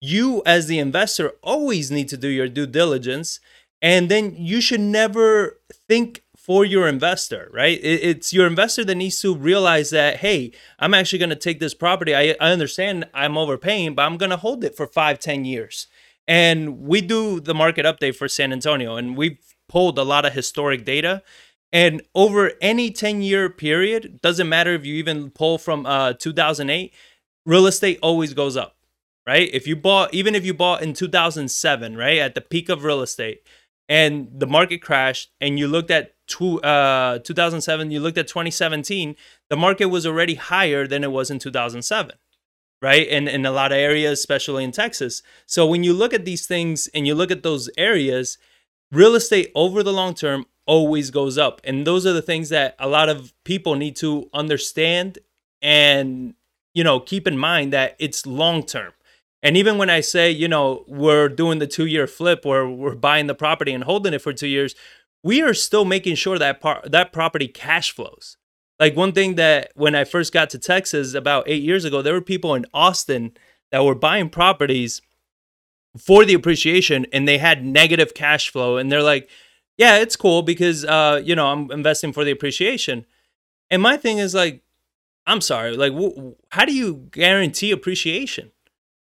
you 0.00 0.42
as 0.44 0.66
the 0.66 0.78
investor 0.78 1.32
always 1.42 1.90
need 1.90 2.08
to 2.08 2.16
do 2.16 2.28
your 2.28 2.48
due 2.48 2.66
diligence 2.66 3.40
and 3.82 4.08
then 4.08 4.34
you 4.36 4.60
should 4.60 4.80
never 4.80 5.60
think 5.88 6.22
for 6.36 6.64
your 6.64 6.86
investor 6.86 7.50
right? 7.52 7.78
It's 7.82 8.32
your 8.32 8.46
investor 8.46 8.84
that 8.84 8.94
needs 8.94 9.20
to 9.20 9.34
realize 9.34 9.90
that 9.90 10.18
hey 10.18 10.52
i'm 10.78 10.94
actually 10.94 11.18
going 11.18 11.30
to 11.30 11.36
take 11.36 11.60
this 11.60 11.74
property. 11.74 12.14
I, 12.14 12.36
I 12.40 12.52
understand 12.52 13.06
i'm 13.14 13.36
overpaying 13.36 13.94
but 13.94 14.02
i'm 14.02 14.16
going 14.16 14.30
to 14.30 14.36
hold 14.36 14.64
it 14.64 14.76
for 14.76 14.86
five 14.86 15.18
ten 15.18 15.44
years. 15.44 15.86
And 16.28 16.80
we 16.80 17.00
do 17.02 17.38
the 17.40 17.54
market 17.54 17.86
update 17.86 18.16
for 18.16 18.28
san 18.28 18.52
antonio 18.52 18.96
and 18.96 19.16
we've 19.16 19.38
pulled 19.68 19.98
a 19.98 20.04
lot 20.04 20.24
of 20.24 20.32
historic 20.32 20.84
data. 20.84 21.22
And 21.72 22.02
over 22.14 22.52
any 22.60 22.90
10 22.90 23.22
year 23.22 23.50
period 23.50 24.20
doesn't 24.22 24.48
matter 24.48 24.72
if 24.72 24.86
you 24.86 24.94
even 24.94 25.30
pull 25.30 25.58
from 25.58 25.84
uh, 25.84 26.12
2008 26.14 26.94
real 27.44 27.66
estate 27.66 27.98
always 28.02 28.34
goes 28.34 28.56
up 28.56 28.75
right? 29.26 29.50
If 29.52 29.66
you 29.66 29.76
bought, 29.76 30.14
even 30.14 30.34
if 30.34 30.44
you 30.44 30.54
bought 30.54 30.82
in 30.82 30.92
2007, 30.92 31.96
right, 31.96 32.18
at 32.18 32.34
the 32.34 32.40
peak 32.40 32.68
of 32.68 32.84
real 32.84 33.02
estate, 33.02 33.42
and 33.88 34.28
the 34.32 34.46
market 34.46 34.78
crashed, 34.78 35.30
and 35.40 35.58
you 35.58 35.68
looked 35.68 35.90
at 35.90 36.14
two, 36.26 36.60
uh, 36.62 37.18
2007, 37.20 37.90
you 37.90 38.00
looked 38.00 38.18
at 38.18 38.28
2017, 38.28 39.16
the 39.48 39.56
market 39.56 39.86
was 39.86 40.06
already 40.06 40.34
higher 40.34 40.86
than 40.86 41.04
it 41.04 41.12
was 41.12 41.30
in 41.30 41.38
2007, 41.38 42.16
right? 42.82 43.06
And 43.08 43.28
in 43.28 43.46
a 43.46 43.52
lot 43.52 43.72
of 43.72 43.78
areas, 43.78 44.18
especially 44.18 44.64
in 44.64 44.72
Texas. 44.72 45.22
So 45.46 45.66
when 45.66 45.84
you 45.84 45.92
look 45.92 46.14
at 46.14 46.24
these 46.24 46.46
things 46.46 46.88
and 46.94 47.06
you 47.06 47.14
look 47.14 47.30
at 47.30 47.42
those 47.42 47.70
areas, 47.76 48.38
real 48.90 49.14
estate 49.14 49.50
over 49.54 49.82
the 49.82 49.92
long 49.92 50.14
term 50.14 50.46
always 50.66 51.10
goes 51.10 51.38
up. 51.38 51.60
And 51.62 51.86
those 51.86 52.06
are 52.06 52.12
the 52.12 52.22
things 52.22 52.48
that 52.48 52.74
a 52.78 52.88
lot 52.88 53.08
of 53.08 53.32
people 53.44 53.76
need 53.76 53.96
to 53.96 54.28
understand 54.34 55.18
and 55.62 56.34
you 56.74 56.84
know 56.84 57.00
keep 57.00 57.26
in 57.26 57.38
mind 57.38 57.72
that 57.72 57.96
it's 57.98 58.26
long 58.26 58.62
term 58.62 58.92
and 59.46 59.56
even 59.56 59.78
when 59.78 59.88
I 59.90 60.00
say, 60.00 60.28
you 60.28 60.48
know, 60.48 60.84
we're 60.88 61.28
doing 61.28 61.60
the 61.60 61.68
two 61.68 61.86
year 61.86 62.08
flip 62.08 62.44
where 62.44 62.68
we're 62.68 62.96
buying 62.96 63.28
the 63.28 63.34
property 63.34 63.72
and 63.72 63.84
holding 63.84 64.12
it 64.12 64.18
for 64.18 64.32
two 64.32 64.48
years, 64.48 64.74
we 65.22 65.40
are 65.40 65.54
still 65.54 65.84
making 65.84 66.16
sure 66.16 66.36
that 66.36 66.60
part 66.60 66.90
that 66.90 67.12
property 67.12 67.46
cash 67.46 67.92
flows. 67.92 68.38
Like 68.80 68.96
one 68.96 69.12
thing 69.12 69.36
that 69.36 69.70
when 69.76 69.94
I 69.94 70.02
first 70.02 70.32
got 70.32 70.50
to 70.50 70.58
Texas 70.58 71.14
about 71.14 71.44
eight 71.46 71.62
years 71.62 71.84
ago, 71.84 72.02
there 72.02 72.12
were 72.12 72.20
people 72.20 72.56
in 72.56 72.66
Austin 72.74 73.36
that 73.70 73.84
were 73.84 73.94
buying 73.94 74.30
properties 74.30 75.00
for 75.96 76.24
the 76.24 76.34
appreciation 76.34 77.06
and 77.12 77.28
they 77.28 77.38
had 77.38 77.64
negative 77.64 78.14
cash 78.14 78.50
flow 78.50 78.78
and 78.78 78.90
they're 78.90 79.00
like, 79.00 79.30
yeah, 79.78 79.98
it's 79.98 80.16
cool 80.16 80.42
because 80.42 80.84
uh, 80.84 81.22
you 81.24 81.36
know, 81.36 81.46
I'm 81.46 81.70
investing 81.70 82.12
for 82.12 82.24
the 82.24 82.32
appreciation. 82.32 83.06
And 83.70 83.80
my 83.80 83.96
thing 83.96 84.18
is 84.18 84.34
like, 84.34 84.64
I'm 85.24 85.40
sorry, 85.40 85.76
like, 85.76 85.92
how 86.48 86.64
do 86.64 86.74
you 86.74 87.06
guarantee 87.12 87.70
appreciation? 87.70 88.50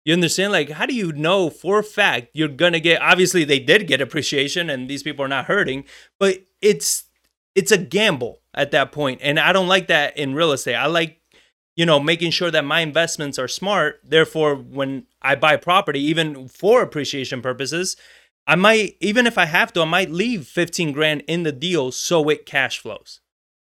You 0.03 0.13
understand? 0.13 0.51
Like, 0.51 0.71
how 0.71 0.85
do 0.85 0.95
you 0.95 1.11
know 1.11 1.49
for 1.49 1.79
a 1.79 1.83
fact 1.83 2.29
you're 2.33 2.47
gonna 2.47 2.79
get? 2.79 3.01
Obviously, 3.01 3.43
they 3.43 3.59
did 3.59 3.87
get 3.87 4.01
appreciation, 4.01 4.69
and 4.69 4.89
these 4.89 5.03
people 5.03 5.23
are 5.23 5.29
not 5.29 5.45
hurting, 5.45 5.85
but 6.19 6.39
it's 6.61 7.05
it's 7.53 7.71
a 7.71 7.77
gamble 7.77 8.41
at 8.53 8.71
that 8.71 8.91
point, 8.91 9.19
and 9.21 9.39
I 9.39 9.53
don't 9.53 9.67
like 9.67 9.87
that 9.87 10.17
in 10.17 10.33
real 10.33 10.51
estate. 10.51 10.75
I 10.75 10.87
like 10.87 11.19
you 11.75 11.85
know 11.85 11.99
making 11.99 12.31
sure 12.31 12.49
that 12.49 12.65
my 12.65 12.79
investments 12.79 13.37
are 13.37 13.47
smart. 13.47 13.99
Therefore, 14.03 14.55
when 14.55 15.05
I 15.21 15.35
buy 15.35 15.57
property, 15.57 16.01
even 16.01 16.47
for 16.47 16.81
appreciation 16.81 17.41
purposes, 17.43 17.95
I 18.47 18.55
might 18.55 18.95
even 19.01 19.27
if 19.27 19.37
I 19.37 19.45
have 19.45 19.71
to, 19.73 19.81
I 19.81 19.85
might 19.85 20.09
leave 20.09 20.47
fifteen 20.47 20.93
grand 20.93 21.23
in 21.27 21.43
the 21.43 21.51
deal 21.51 21.91
so 21.91 22.27
it 22.29 22.47
cash 22.47 22.79
flows, 22.79 23.19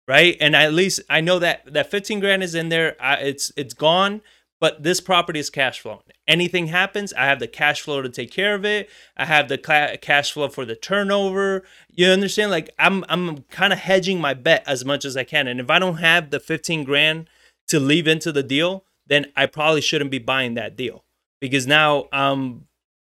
right? 0.06 0.36
And 0.40 0.54
at 0.54 0.74
least 0.74 1.00
I 1.08 1.22
know 1.22 1.38
that 1.38 1.72
that 1.72 1.90
fifteen 1.90 2.20
grand 2.20 2.42
is 2.42 2.54
in 2.54 2.68
there. 2.68 2.96
I, 3.00 3.14
it's 3.16 3.50
it's 3.56 3.72
gone 3.72 4.20
but 4.60 4.82
this 4.82 5.00
property 5.00 5.38
is 5.38 5.50
cash 5.50 5.80
flowing. 5.80 6.00
Anything 6.26 6.66
happens, 6.66 7.12
I 7.12 7.26
have 7.26 7.38
the 7.38 7.46
cash 7.46 7.80
flow 7.80 8.02
to 8.02 8.08
take 8.08 8.32
care 8.32 8.54
of 8.54 8.64
it. 8.64 8.90
I 9.16 9.24
have 9.24 9.48
the 9.48 9.58
cash 10.00 10.32
flow 10.32 10.48
for 10.48 10.64
the 10.64 10.74
turnover. 10.74 11.64
You 11.90 12.08
understand? 12.08 12.50
Like 12.50 12.70
I'm 12.78 13.04
I'm 13.08 13.42
kind 13.44 13.72
of 13.72 13.78
hedging 13.78 14.20
my 14.20 14.34
bet 14.34 14.64
as 14.66 14.84
much 14.84 15.04
as 15.04 15.16
I 15.16 15.24
can. 15.24 15.46
And 15.46 15.60
if 15.60 15.70
I 15.70 15.78
don't 15.78 15.98
have 15.98 16.30
the 16.30 16.40
15 16.40 16.84
grand 16.84 17.28
to 17.68 17.78
leave 17.78 18.08
into 18.08 18.32
the 18.32 18.42
deal, 18.42 18.84
then 19.06 19.26
I 19.36 19.46
probably 19.46 19.80
shouldn't 19.80 20.10
be 20.10 20.18
buying 20.18 20.54
that 20.54 20.76
deal 20.76 21.04
because 21.40 21.66
now 21.66 22.08
um 22.12 22.64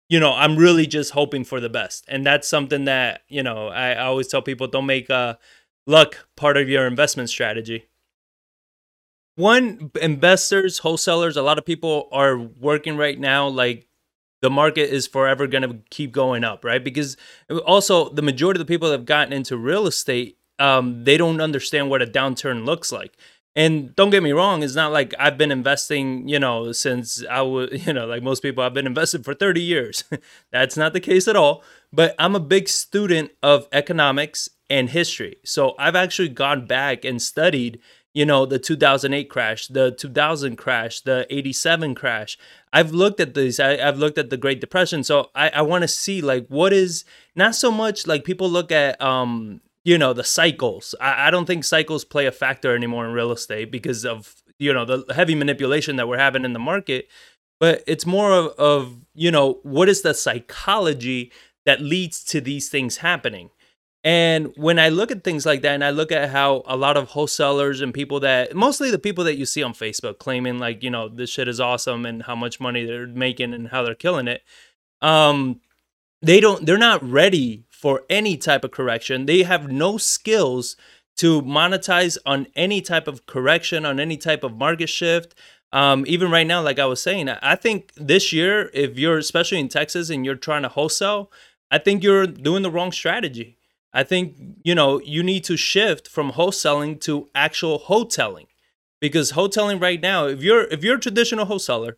you 0.09 0.19
know, 0.19 0.33
I'm 0.33 0.57
really 0.57 0.87
just 0.87 1.11
hoping 1.11 1.45
for 1.45 1.61
the 1.61 1.69
best. 1.69 2.03
And 2.09 2.25
that's 2.25 2.45
something 2.45 2.83
that, 2.83 3.21
you 3.29 3.41
know, 3.43 3.69
I, 3.69 3.91
I 3.91 4.03
always 4.03 4.27
tell 4.27 4.41
people 4.41 4.67
don't 4.67 4.85
make 4.85 5.09
uh 5.09 5.35
luck 5.87 6.27
part 6.37 6.57
of 6.57 6.69
your 6.69 6.85
investment 6.85 7.29
strategy 7.29 7.85
one 9.41 9.91
investors 10.01 10.77
wholesalers 10.79 11.35
a 11.35 11.41
lot 11.41 11.57
of 11.57 11.65
people 11.65 12.07
are 12.11 12.37
working 12.37 12.95
right 12.95 13.19
now 13.19 13.47
like 13.47 13.87
the 14.41 14.49
market 14.49 14.89
is 14.89 15.07
forever 15.07 15.47
going 15.47 15.63
to 15.63 15.79
keep 15.89 16.11
going 16.11 16.43
up 16.43 16.63
right? 16.63 16.83
Because 16.83 17.17
also 17.65 18.09
the 18.09 18.21
majority 18.21 18.59
of 18.59 18.65
the 18.65 18.71
people 18.71 18.89
that 18.89 18.99
have 18.99 19.05
gotten 19.05 19.33
into 19.33 19.57
real 19.57 19.87
estate 19.87 20.37
um, 20.59 21.03
they 21.05 21.17
don't 21.17 21.41
understand 21.41 21.89
what 21.89 22.03
a 22.03 22.05
downturn 22.05 22.65
looks 22.65 22.91
like. 22.91 23.17
And 23.55 23.95
don't 23.95 24.11
get 24.11 24.23
me 24.23 24.31
wrong 24.31 24.63
it's 24.63 24.75
not 24.75 24.93
like 24.93 25.13
i've 25.19 25.37
been 25.37 25.51
investing 25.51 26.25
you 26.29 26.39
know 26.39 26.71
since 26.71 27.21
i 27.29 27.41
was 27.41 27.69
you 27.85 27.91
know 27.91 28.05
like 28.05 28.23
most 28.23 28.41
people 28.41 28.63
i've 28.63 28.73
been 28.73 28.87
invested 28.87 29.25
for 29.25 29.33
30 29.33 29.61
years. 29.61 30.03
That's 30.51 30.77
not 30.77 30.93
the 30.93 31.01
case 31.01 31.27
at 31.27 31.35
all 31.35 31.63
but 31.91 32.15
i'm 32.17 32.35
a 32.35 32.39
big 32.39 32.69
student 32.69 33.31
of 33.43 33.67
economics 33.73 34.49
and 34.69 34.89
history. 34.89 35.35
So 35.43 35.75
i've 35.77 35.97
actually 35.97 36.29
gone 36.29 36.65
back 36.65 37.03
and 37.03 37.21
studied 37.21 37.79
you 38.13 38.25
know 38.25 38.45
the 38.45 38.59
2008 38.59 39.29
crash 39.29 39.67
the 39.67 39.91
2000 39.91 40.55
crash 40.55 41.01
the 41.01 41.25
87 41.29 41.95
crash. 41.95 42.37
I've 42.73 42.91
looked 42.91 43.19
at 43.19 43.33
these 43.33 43.59
I, 43.59 43.77
have 43.77 43.97
looked 43.97 44.17
at 44.17 44.29
the 44.29 44.37
great 44.37 44.61
depression 44.61 45.03
so 45.03 45.29
i, 45.35 45.49
I 45.49 45.61
want 45.61 45.83
to 45.83 45.87
see 45.87 46.21
like 46.21 46.47
what 46.47 46.73
is 46.73 47.05
not 47.35 47.55
so 47.55 47.71
much 47.71 48.07
like 48.07 48.23
people 48.23 48.49
look 48.49 48.71
at 48.71 49.01
um 49.01 49.61
you 49.83 49.97
know 49.97 50.13
the 50.13 50.23
cycles. 50.23 50.95
I, 50.99 51.27
I 51.27 51.31
don't 51.31 51.45
think 51.45 51.63
cycles 51.63 52.05
play 52.05 52.25
a 52.25 52.31
factor 52.31 52.75
anymore 52.75 53.05
in 53.05 53.13
real 53.13 53.31
estate 53.31 53.71
because 53.71 54.05
of 54.05 54.35
you 54.59 54.73
know 54.73 54.85
the 54.85 55.13
heavy 55.13 55.35
manipulation 55.35 55.95
that 55.95 56.07
we're 56.07 56.17
having 56.17 56.45
in 56.45 56.53
the 56.53 56.59
market 56.59 57.07
but 57.59 57.83
it's 57.87 58.05
more 58.05 58.31
of, 58.31 58.47
of 58.57 58.97
you 59.13 59.31
know 59.31 59.59
what 59.63 59.89
is 59.89 60.01
the 60.01 60.13
psychology 60.13 61.31
that 61.65 61.81
leads 61.81 62.23
to 62.23 62.41
these 62.41 62.69
things 62.69 62.97
happening 62.97 63.49
and 64.03 64.51
when 64.55 64.79
I 64.79 64.89
look 64.89 65.11
at 65.11 65.23
things 65.23 65.45
like 65.45 65.61
that, 65.61 65.73
and 65.73 65.83
I 65.83 65.91
look 65.91 66.11
at 66.11 66.29
how 66.29 66.63
a 66.65 66.75
lot 66.75 66.97
of 66.97 67.09
wholesalers 67.09 67.81
and 67.81 67.93
people 67.93 68.19
that, 68.21 68.55
mostly 68.55 68.89
the 68.89 68.97
people 68.97 69.23
that 69.25 69.37
you 69.37 69.45
see 69.45 69.61
on 69.61 69.73
Facebook 69.73 70.17
claiming 70.17 70.57
like, 70.57 70.81
you 70.81 70.89
know, 70.89 71.07
this 71.07 71.29
shit 71.29 71.47
is 71.47 71.59
awesome 71.59 72.05
and 72.05 72.23
how 72.23 72.35
much 72.35 72.59
money 72.59 72.83
they're 72.83 73.05
making 73.05 73.53
and 73.53 73.67
how 73.67 73.83
they're 73.83 73.93
killing 73.93 74.27
it, 74.27 74.43
um, 75.01 75.61
they 76.21 76.39
don't, 76.39 76.65
they're 76.65 76.77
not 76.77 77.03
ready 77.03 77.65
for 77.69 78.03
any 78.09 78.37
type 78.37 78.63
of 78.63 78.71
correction. 78.71 79.27
They 79.27 79.43
have 79.43 79.71
no 79.71 79.97
skills 79.97 80.75
to 81.17 81.41
monetize 81.43 82.17
on 82.25 82.47
any 82.55 82.81
type 82.81 83.07
of 83.07 83.27
correction, 83.27 83.85
on 83.85 83.99
any 83.99 84.17
type 84.17 84.43
of 84.43 84.57
market 84.57 84.89
shift. 84.89 85.35
Um, 85.71 86.05
even 86.07 86.31
right 86.31 86.45
now, 86.47 86.61
like 86.61 86.79
I 86.79 86.85
was 86.85 87.01
saying, 87.01 87.29
I 87.29 87.55
think 87.55 87.93
this 87.95 88.33
year, 88.33 88.71
if 88.73 88.97
you're 88.97 89.19
especially 89.19 89.59
in 89.59 89.67
Texas 89.67 90.09
and 90.09 90.25
you're 90.25 90.35
trying 90.35 90.63
to 90.63 90.69
wholesale, 90.69 91.31
I 91.69 91.77
think 91.77 92.03
you're 92.03 92.27
doing 92.27 92.63
the 92.63 92.71
wrong 92.71 92.91
strategy. 92.91 93.57
I 93.93 94.03
think 94.03 94.35
you 94.63 94.75
know 94.75 94.99
you 95.01 95.23
need 95.23 95.43
to 95.45 95.57
shift 95.57 96.07
from 96.07 96.33
wholesaling 96.33 96.99
to 97.01 97.29
actual 97.35 97.79
wholetailing. 97.79 98.47
Because 98.99 99.31
wholetailing 99.31 99.81
right 99.81 99.99
now 99.99 100.27
if 100.27 100.43
you're 100.43 100.63
if 100.65 100.83
you're 100.83 100.97
a 100.97 100.99
traditional 100.99 101.45
wholesaler 101.45 101.97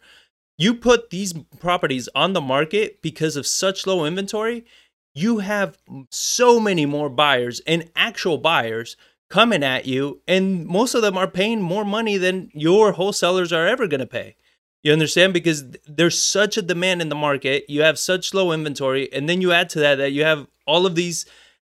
you 0.57 0.73
put 0.73 1.09
these 1.09 1.33
properties 1.59 2.07
on 2.15 2.33
the 2.33 2.41
market 2.41 3.01
because 3.01 3.35
of 3.35 3.47
such 3.47 3.87
low 3.87 4.05
inventory 4.05 4.65
you 5.13 5.39
have 5.39 5.77
so 6.09 6.59
many 6.59 6.85
more 6.85 7.09
buyers 7.09 7.61
and 7.67 7.89
actual 7.95 8.37
buyers 8.37 8.95
coming 9.29 9.63
at 9.63 9.85
you 9.85 10.21
and 10.27 10.65
most 10.65 10.93
of 10.93 11.01
them 11.01 11.17
are 11.17 11.27
paying 11.27 11.61
more 11.61 11.85
money 11.85 12.17
than 12.17 12.49
your 12.53 12.93
wholesalers 12.93 13.51
are 13.51 13.67
ever 13.67 13.87
going 13.87 13.99
to 13.99 14.05
pay. 14.05 14.35
You 14.81 14.91
understand? 14.91 15.33
Because 15.33 15.63
there's 15.87 16.21
such 16.21 16.57
a 16.57 16.61
demand 16.61 17.01
in 17.01 17.09
the 17.09 17.15
market 17.15 17.69
you 17.69 17.81
have 17.81 17.99
such 17.99 18.33
low 18.33 18.51
inventory 18.51 19.11
and 19.11 19.27
then 19.27 19.41
you 19.41 19.51
add 19.51 19.69
to 19.71 19.79
that 19.79 19.95
that 19.95 20.11
you 20.11 20.23
have 20.23 20.47
all 20.65 20.85
of 20.85 20.95
these 20.95 21.25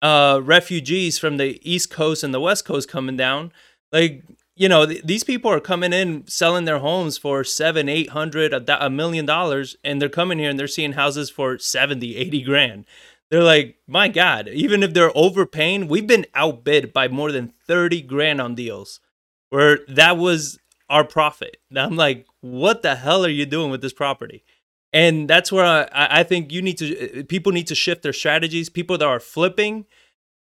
uh, 0.03 0.41
refugees 0.43 1.19
from 1.19 1.37
the 1.37 1.61
East 1.69 1.91
Coast 1.91 2.23
and 2.23 2.33
the 2.33 2.41
West 2.41 2.65
Coast 2.65 2.89
coming 2.89 3.17
down. 3.17 3.53
Like, 3.93 4.23
you 4.55 4.69
know, 4.69 4.87
th- 4.87 5.05
these 5.05 5.25
people 5.25 5.51
are 5.51 5.61
coming 5.61 5.93
in 5.93 6.27
selling 6.27 6.65
their 6.65 6.79
homes 6.79 7.19
for 7.19 7.45
seven, 7.45 7.89
eight 7.89 8.11
hundred, 8.11 8.53
a, 8.53 8.87
a 8.87 8.91
million 8.91 9.27
dollars, 9.27 9.77
and 9.85 10.01
they're 10.01 10.09
coming 10.09 10.39
here 10.39 10.51
and 10.51 10.59
they're 10.59 10.67
seeing 10.69 10.93
houses 10.93 11.31
for 11.31 11.59
70, 11.59 12.17
80 12.17 12.43
grand. 12.43 12.85
They're 13.31 13.43
like, 13.43 13.77
my 13.87 14.09
God, 14.09 14.49
even 14.49 14.83
if 14.83 14.95
they're 14.95 15.17
overpaying, 15.17 15.89
we've 15.89 16.07
been 16.07 16.27
outbid 16.35 16.93
by 16.93 17.09
more 17.09 17.31
than 17.31 17.53
30 17.67 18.03
grand 18.03 18.41
on 18.41 18.55
deals 18.55 19.01
where 19.51 19.81
that 19.89 20.17
was 20.17 20.59
our 20.89 21.05
profit. 21.05 21.59
And 21.69 21.79
I'm 21.79 21.97
like, 21.97 22.27
what 22.41 22.83
the 22.83 22.97
hell 22.97 23.25
are 23.25 23.31
you 23.31 23.47
doing 23.47 23.71
with 23.71 23.83
this 23.83 23.93
property? 23.93 24.45
And 24.93 25.29
that's 25.29 25.53
where 25.53 25.65
I, 25.65 25.89
I 26.21 26.23
think 26.23 26.53
you 26.53 26.63
need 26.63 26.79
to 26.79 27.25
people 27.25 27.53
need 27.53 27.67
to 27.69 27.75
shift 27.75 28.03
their 28.03 28.13
strategies. 28.13 28.69
People 28.69 28.99
that 28.99 29.07
are 29.07 29.21
flipping 29.21 29.87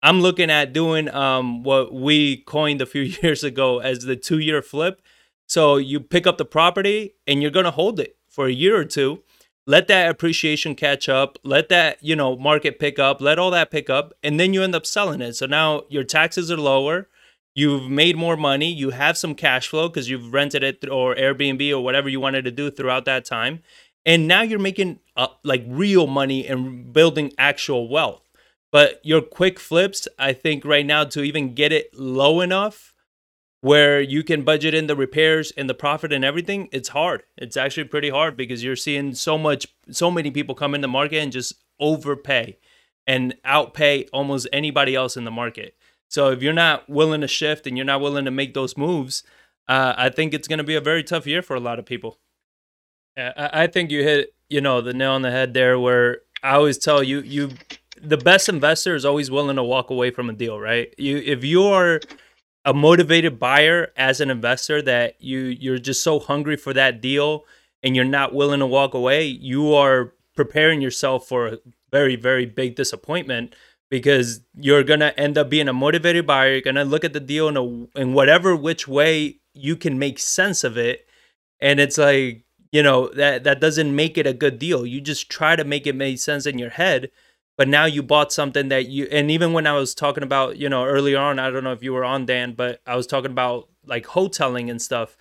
i'm 0.02 0.20
looking 0.20 0.50
at 0.50 0.72
doing 0.72 1.08
um, 1.10 1.62
what 1.62 1.92
we 1.92 2.38
coined 2.38 2.80
a 2.80 2.86
few 2.86 3.02
years 3.22 3.44
ago 3.44 3.78
as 3.78 4.00
the 4.00 4.16
two 4.16 4.38
year 4.38 4.62
flip. 4.62 5.02
So 5.46 5.76
you 5.76 6.00
pick 6.00 6.26
up 6.26 6.36
the 6.38 6.44
property 6.44 7.14
and 7.26 7.40
you're 7.40 7.50
going 7.50 7.64
to 7.64 7.70
hold 7.70 7.98
it 7.98 8.16
for 8.28 8.46
a 8.46 8.52
year 8.52 8.76
or 8.76 8.84
two. 8.84 9.22
Let 9.66 9.88
that 9.88 10.10
appreciation 10.10 10.74
catch 10.74 11.08
up. 11.08 11.38
Let 11.42 11.68
that 11.68 11.98
you 12.02 12.16
know 12.16 12.36
market 12.36 12.78
pick 12.78 12.98
up. 12.98 13.20
Let 13.20 13.38
all 13.38 13.50
that 13.50 13.70
pick 13.70 13.90
up. 13.90 14.12
And 14.22 14.38
then 14.38 14.54
you 14.54 14.62
end 14.62 14.74
up 14.74 14.86
selling 14.86 15.20
it. 15.20 15.34
So 15.34 15.46
now 15.46 15.82
your 15.88 16.04
taxes 16.04 16.50
are 16.50 16.56
lower. 16.56 17.08
You've 17.54 17.90
made 17.90 18.16
more 18.16 18.36
money. 18.36 18.72
You 18.72 18.90
have 18.90 19.18
some 19.18 19.34
cash 19.34 19.68
flow 19.68 19.88
because 19.88 20.08
you've 20.08 20.32
rented 20.32 20.62
it 20.62 20.88
or 20.88 21.14
airbnb 21.16 21.70
or 21.72 21.80
whatever 21.80 22.08
you 22.08 22.20
wanted 22.20 22.44
to 22.44 22.50
do 22.50 22.70
throughout 22.70 23.04
that 23.06 23.24
time 23.24 23.62
and 24.06 24.26
now 24.26 24.42
you're 24.42 24.58
making 24.58 25.00
uh, 25.16 25.28
like 25.42 25.64
real 25.66 26.06
money 26.06 26.46
and 26.46 26.92
building 26.92 27.32
actual 27.38 27.88
wealth. 27.88 28.22
But 28.70 29.00
your 29.02 29.22
quick 29.22 29.58
flips 29.58 30.06
i 30.18 30.32
think 30.32 30.64
right 30.64 30.84
now 30.84 31.04
to 31.04 31.22
even 31.22 31.54
get 31.54 31.72
it 31.72 31.94
low 31.94 32.40
enough 32.40 32.94
where 33.60 34.00
you 34.00 34.22
can 34.22 34.44
budget 34.44 34.74
in 34.74 34.86
the 34.86 34.94
repairs 34.94 35.52
and 35.56 35.68
the 35.68 35.74
profit 35.74 36.12
and 36.12 36.24
everything 36.24 36.68
it's 36.70 36.90
hard. 36.90 37.24
It's 37.36 37.56
actually 37.56 37.84
pretty 37.84 38.10
hard 38.10 38.36
because 38.36 38.62
you're 38.62 38.76
seeing 38.76 39.14
so 39.14 39.36
much 39.38 39.66
so 39.90 40.10
many 40.10 40.30
people 40.30 40.54
come 40.54 40.74
in 40.74 40.80
the 40.80 40.88
market 40.88 41.18
and 41.18 41.32
just 41.32 41.54
overpay 41.80 42.58
and 43.06 43.34
outpay 43.44 44.08
almost 44.12 44.46
anybody 44.52 44.94
else 44.94 45.16
in 45.16 45.24
the 45.24 45.30
market. 45.30 45.74
So 46.08 46.30
if 46.30 46.42
you're 46.42 46.52
not 46.52 46.88
willing 46.88 47.20
to 47.22 47.28
shift 47.28 47.66
and 47.66 47.76
you're 47.76 47.86
not 47.86 48.00
willing 48.00 48.24
to 48.26 48.30
make 48.30 48.54
those 48.54 48.76
moves 48.76 49.22
uh, 49.68 49.94
i 49.96 50.08
think 50.08 50.34
it's 50.34 50.48
going 50.48 50.58
to 50.58 50.64
be 50.64 50.74
a 50.74 50.80
very 50.80 51.04
tough 51.04 51.26
year 51.26 51.42
for 51.42 51.54
a 51.54 51.60
lot 51.60 51.78
of 51.78 51.86
people 51.86 52.18
I 53.18 53.66
think 53.66 53.90
you 53.90 54.02
hit 54.02 54.34
you 54.48 54.60
know 54.60 54.80
the 54.80 54.94
nail 54.94 55.12
on 55.12 55.22
the 55.22 55.30
head 55.30 55.54
there. 55.54 55.78
Where 55.78 56.18
I 56.42 56.54
always 56.54 56.78
tell 56.78 57.02
you, 57.02 57.20
you 57.20 57.50
the 58.00 58.16
best 58.16 58.48
investor 58.48 58.94
is 58.94 59.04
always 59.04 59.30
willing 59.30 59.56
to 59.56 59.64
walk 59.64 59.90
away 59.90 60.10
from 60.10 60.30
a 60.30 60.32
deal, 60.32 60.58
right? 60.58 60.94
You 60.98 61.18
if 61.18 61.44
you 61.44 61.64
are 61.64 62.00
a 62.64 62.74
motivated 62.74 63.38
buyer 63.38 63.92
as 63.96 64.20
an 64.20 64.30
investor 64.30 64.82
that 64.82 65.20
you 65.20 65.40
you're 65.40 65.78
just 65.78 66.02
so 66.02 66.18
hungry 66.18 66.56
for 66.56 66.72
that 66.74 67.00
deal 67.00 67.44
and 67.82 67.96
you're 67.96 68.04
not 68.04 68.34
willing 68.34 68.60
to 68.60 68.66
walk 68.66 68.94
away, 68.94 69.24
you 69.26 69.74
are 69.74 70.12
preparing 70.36 70.80
yourself 70.80 71.26
for 71.26 71.46
a 71.48 71.58
very 71.90 72.16
very 72.16 72.46
big 72.46 72.76
disappointment 72.76 73.54
because 73.90 74.40
you're 74.54 74.84
gonna 74.84 75.14
end 75.16 75.38
up 75.38 75.48
being 75.48 75.68
a 75.68 75.72
motivated 75.72 76.26
buyer. 76.26 76.52
You're 76.52 76.60
gonna 76.60 76.84
look 76.84 77.04
at 77.04 77.12
the 77.12 77.20
deal 77.20 77.48
in 77.48 77.56
a 77.56 78.00
in 78.00 78.12
whatever 78.14 78.54
which 78.54 78.86
way 78.86 79.38
you 79.54 79.76
can 79.76 79.98
make 79.98 80.18
sense 80.18 80.62
of 80.62 80.76
it, 80.76 81.06
and 81.60 81.80
it's 81.80 81.98
like 81.98 82.44
you 82.72 82.82
know 82.82 83.08
that 83.14 83.44
that 83.44 83.60
doesn't 83.60 83.94
make 83.94 84.18
it 84.18 84.26
a 84.26 84.32
good 84.32 84.58
deal. 84.58 84.86
You 84.86 85.00
just 85.00 85.30
try 85.30 85.56
to 85.56 85.64
make 85.64 85.86
it 85.86 85.94
make 85.94 86.18
sense 86.18 86.46
in 86.46 86.58
your 86.58 86.70
head 86.70 87.10
but 87.56 87.66
now 87.66 87.84
you 87.84 88.04
bought 88.04 88.32
something 88.32 88.68
that 88.68 88.86
you 88.86 89.08
and 89.10 89.32
even 89.32 89.52
when 89.52 89.66
i 89.66 89.72
was 89.72 89.92
talking 89.92 90.22
about 90.22 90.58
you 90.58 90.68
know 90.68 90.84
earlier 90.84 91.18
on 91.18 91.40
i 91.40 91.50
don't 91.50 91.64
know 91.64 91.72
if 91.72 91.82
you 91.82 91.92
were 91.92 92.04
on 92.04 92.24
dan 92.24 92.52
but 92.52 92.80
i 92.86 92.94
was 92.94 93.04
talking 93.04 93.32
about 93.32 93.68
like 93.88 94.06
wholetailing 94.06 94.70
and 94.70 94.80
stuff. 94.80 95.16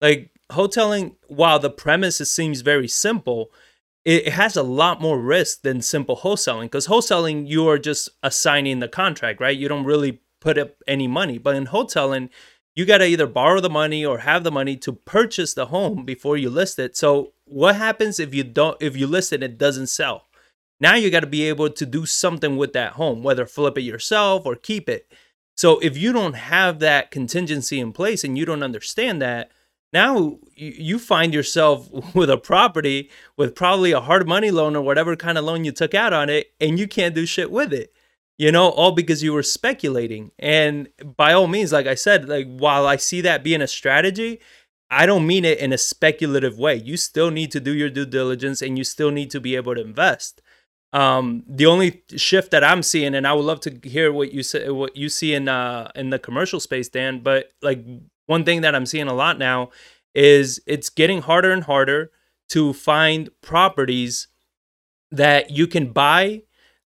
Like 0.00 0.30
wholetailing 0.52 1.16
while 1.28 1.58
the 1.58 1.70
premise 1.70 2.18
seems 2.18 2.60
very 2.60 2.88
simple 2.88 3.50
it 4.04 4.32
has 4.32 4.56
a 4.56 4.62
lot 4.62 5.00
more 5.00 5.20
risk 5.20 5.60
than 5.62 5.82
simple 5.82 6.16
wholesaling 6.16 6.62
because 6.62 6.86
wholesaling 6.86 7.46
you 7.46 7.68
are 7.68 7.78
just 7.78 8.08
assigning 8.22 8.80
the 8.80 8.88
contract 8.88 9.40
right? 9.40 9.56
You 9.56 9.68
don't 9.68 9.84
really 9.84 10.20
put 10.40 10.58
up 10.58 10.76
any 10.86 11.06
money 11.06 11.38
but 11.38 11.54
in 11.54 11.66
wholetailing 11.66 12.30
you 12.76 12.84
got 12.84 12.98
to 12.98 13.06
either 13.06 13.26
borrow 13.26 13.60
the 13.60 13.70
money 13.70 14.04
or 14.04 14.18
have 14.18 14.44
the 14.44 14.50
money 14.50 14.76
to 14.76 14.92
purchase 14.92 15.54
the 15.54 15.66
home 15.66 16.04
before 16.04 16.36
you 16.36 16.50
list 16.50 16.78
it 16.78 16.96
so 16.96 17.32
what 17.44 17.76
happens 17.76 18.18
if 18.18 18.34
you 18.34 18.44
don't 18.44 18.76
if 18.80 18.96
you 18.96 19.06
list 19.06 19.32
it 19.32 19.42
and 19.42 19.54
it 19.54 19.58
doesn't 19.58 19.88
sell 19.88 20.26
now 20.80 20.94
you 20.94 21.10
got 21.10 21.20
to 21.20 21.26
be 21.26 21.42
able 21.42 21.68
to 21.68 21.86
do 21.86 22.06
something 22.06 22.56
with 22.56 22.72
that 22.72 22.94
home, 22.94 23.22
whether 23.22 23.44
flip 23.44 23.76
it 23.76 23.82
yourself 23.82 24.46
or 24.46 24.56
keep 24.56 24.88
it. 24.88 25.12
So 25.56 25.78
if 25.80 25.96
you 25.96 26.12
don't 26.12 26.32
have 26.32 26.78
that 26.78 27.10
contingency 27.10 27.78
in 27.78 27.92
place 27.92 28.24
and 28.24 28.38
you 28.38 28.46
don't 28.46 28.62
understand 28.62 29.20
that, 29.20 29.50
now 29.92 30.38
you 30.54 30.98
find 30.98 31.34
yourself 31.34 31.90
with 32.14 32.30
a 32.30 32.38
property 32.38 33.10
with 33.36 33.54
probably 33.54 33.92
a 33.92 34.00
hard 34.00 34.26
money 34.26 34.50
loan 34.50 34.74
or 34.74 34.82
whatever 34.82 35.14
kind 35.16 35.36
of 35.36 35.44
loan 35.44 35.64
you 35.64 35.72
took 35.72 35.94
out 35.94 36.14
on 36.14 36.30
it, 36.30 36.52
and 36.60 36.78
you 36.78 36.88
can't 36.88 37.14
do 37.14 37.26
shit 37.26 37.50
with 37.50 37.74
it. 37.74 37.92
You 38.40 38.50
know, 38.50 38.70
all 38.70 38.92
because 38.92 39.22
you 39.22 39.34
were 39.34 39.42
speculating. 39.42 40.30
And 40.38 40.88
by 41.14 41.34
all 41.34 41.46
means, 41.46 41.72
like 41.74 41.86
I 41.86 41.94
said, 41.94 42.26
like 42.26 42.46
while 42.46 42.86
I 42.86 42.96
see 42.96 43.20
that 43.20 43.44
being 43.44 43.60
a 43.60 43.66
strategy, 43.66 44.40
I 44.90 45.04
don't 45.04 45.26
mean 45.26 45.44
it 45.44 45.58
in 45.58 45.74
a 45.74 45.76
speculative 45.76 46.58
way. 46.58 46.76
You 46.76 46.96
still 46.96 47.30
need 47.30 47.52
to 47.52 47.60
do 47.60 47.70
your 47.70 47.90
due 47.90 48.06
diligence 48.06 48.62
and 48.62 48.78
you 48.78 48.84
still 48.84 49.10
need 49.10 49.30
to 49.32 49.42
be 49.42 49.56
able 49.56 49.74
to 49.74 49.82
invest. 49.82 50.40
Um, 50.94 51.42
the 51.46 51.66
only 51.66 52.02
shift 52.16 52.50
that 52.52 52.64
I'm 52.64 52.82
seeing, 52.82 53.14
and 53.14 53.26
I 53.26 53.34
would 53.34 53.44
love 53.44 53.60
to 53.60 53.78
hear 53.82 54.10
what 54.10 54.32
you 54.32 54.42
say, 54.42 54.70
what 54.70 54.96
you 54.96 55.10
see 55.10 55.34
in 55.34 55.46
uh 55.46 55.90
in 55.94 56.08
the 56.08 56.18
commercial 56.18 56.60
space, 56.60 56.88
Dan. 56.88 57.20
But 57.20 57.52
like 57.60 57.84
one 58.24 58.44
thing 58.44 58.62
that 58.62 58.74
I'm 58.74 58.86
seeing 58.86 59.08
a 59.08 59.14
lot 59.14 59.38
now 59.38 59.68
is 60.14 60.62
it's 60.66 60.88
getting 60.88 61.20
harder 61.20 61.52
and 61.52 61.64
harder 61.64 62.10
to 62.48 62.72
find 62.72 63.28
properties 63.42 64.28
that 65.10 65.50
you 65.50 65.66
can 65.66 65.92
buy. 65.92 66.44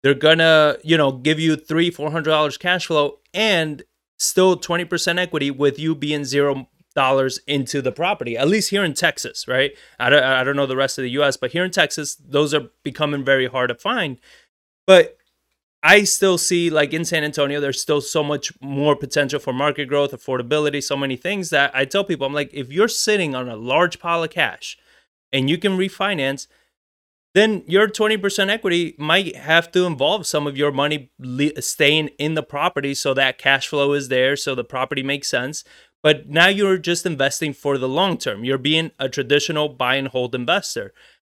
They're 0.05 0.13
gonna, 0.13 0.77
you 0.83 0.97
know, 0.97 1.13
give 1.13 1.39
you 1.39 1.55
three, 1.55 1.89
four 1.89 2.11
hundred 2.11 2.29
dollars 2.29 2.59
cash 2.59 2.85
flow 2.85 3.21
and 3.33 3.81
still 4.19 4.55
20% 4.55 5.17
equity 5.17 5.49
with 5.49 5.79
you 5.79 5.95
being 5.95 6.25
zero 6.25 6.69
dollars 6.93 7.39
into 7.47 7.81
the 7.81 7.91
property 7.91 8.37
at 8.37 8.47
least 8.47 8.69
here 8.69 8.83
in 8.83 8.93
texas 8.93 9.47
right? 9.47 9.71
I 9.99 10.11
don't, 10.11 10.23
I 10.23 10.43
don't 10.43 10.55
know 10.55 10.67
the 10.67 10.75
rest 10.75 10.99
of 10.99 11.05
the 11.05 11.09
us 11.09 11.37
but 11.37 11.53
here 11.53 11.65
in 11.65 11.71
texas 11.71 12.15
those 12.23 12.53
are 12.53 12.69
becoming 12.83 13.25
very 13.25 13.47
hard 13.47 13.69
to 13.69 13.75
find. 13.75 14.19
But 14.85 15.17
i 15.81 16.03
still 16.03 16.37
see 16.37 16.69
like 16.69 16.93
in 16.93 17.03
san 17.03 17.23
antonio 17.23 17.59
there's 17.59 17.81
still 17.81 17.99
so 17.99 18.23
much 18.23 18.53
more 18.61 18.95
potential 18.95 19.39
for 19.39 19.53
market 19.53 19.87
growth 19.87 20.11
affordability 20.11 20.81
so 20.83 20.95
many 20.95 21.17
things 21.17 21.49
that 21.49 21.69
i 21.75 21.83
tell 21.83 22.03
people 22.03 22.25
i'm 22.27 22.33
like 22.33 22.51
if 22.53 22.71
you're 22.71 22.87
sitting 22.87 23.33
on 23.35 23.49
a 23.49 23.55
large 23.55 23.99
pile 23.99 24.23
of 24.23 24.29
cash 24.29 24.77
and 25.33 25.49
you 25.49 25.57
can 25.57 25.77
refinance 25.77 26.47
then 27.35 27.63
your 27.67 27.87
20% 27.87 28.49
equity 28.49 28.95
might 28.97 29.35
have 29.35 29.71
to 29.73 29.85
involve 29.85 30.25
some 30.25 30.47
of 30.47 30.57
your 30.57 30.71
money 30.71 31.11
staying 31.59 32.07
in 32.17 32.33
the 32.33 32.41
property 32.43 32.95
so 32.95 33.13
that 33.13 33.37
cash 33.37 33.67
flow 33.67 33.93
is 33.93 34.07
there 34.07 34.35
so 34.35 34.55
the 34.55 34.63
property 34.63 35.03
makes 35.03 35.27
sense 35.27 35.63
but 36.05 36.29
now 36.29 36.49
you're 36.49 36.77
just 36.77 37.07
investing 37.07 37.51
for 37.51 37.79
the 37.79 37.89
long 37.89 38.19
term. 38.19 38.43
You're 38.43 38.59
being 38.59 38.91
a 38.99 39.09
traditional 39.09 39.69
buy 39.69 39.95
and 39.95 40.07
hold 40.07 40.35
investor. 40.35 40.93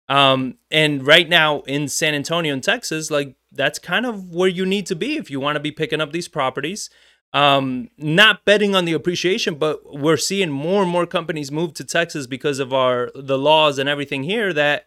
Um, 0.10 0.58
and 0.70 1.08
right 1.08 1.30
now 1.30 1.62
in 1.62 1.88
San 1.88 2.14
Antonio 2.14 2.54
in 2.54 2.60
Texas, 2.60 3.10
like 3.10 3.38
that's 3.50 3.80
kind 3.80 4.06
of 4.06 4.36
where 4.36 4.50
you 4.50 4.66
need 4.66 4.86
to 4.88 4.96
be 4.98 5.16
if 5.16 5.32
you 5.32 5.40
want 5.40 5.56
to 5.56 5.62
be 5.62 5.72
picking 5.72 6.02
up 6.02 6.12
these 6.12 6.28
properties. 6.28 6.90
Um, 7.32 7.92
not 7.98 8.44
betting 8.44 8.76
on 8.76 8.84
the 8.84 8.92
appreciation, 8.92 9.56
but 9.56 9.98
we're 9.98 10.18
seeing 10.18 10.50
more 10.50 10.82
and 10.84 10.92
more 10.92 11.06
companies 11.06 11.50
move 11.50 11.74
to 11.76 11.86
Texas 11.86 12.28
because 12.28 12.60
of 12.60 12.74
our 12.74 13.10
the 13.16 13.38
laws 13.38 13.80
and 13.80 13.88
everything 13.88 14.24
here 14.24 14.52
that 14.52 14.86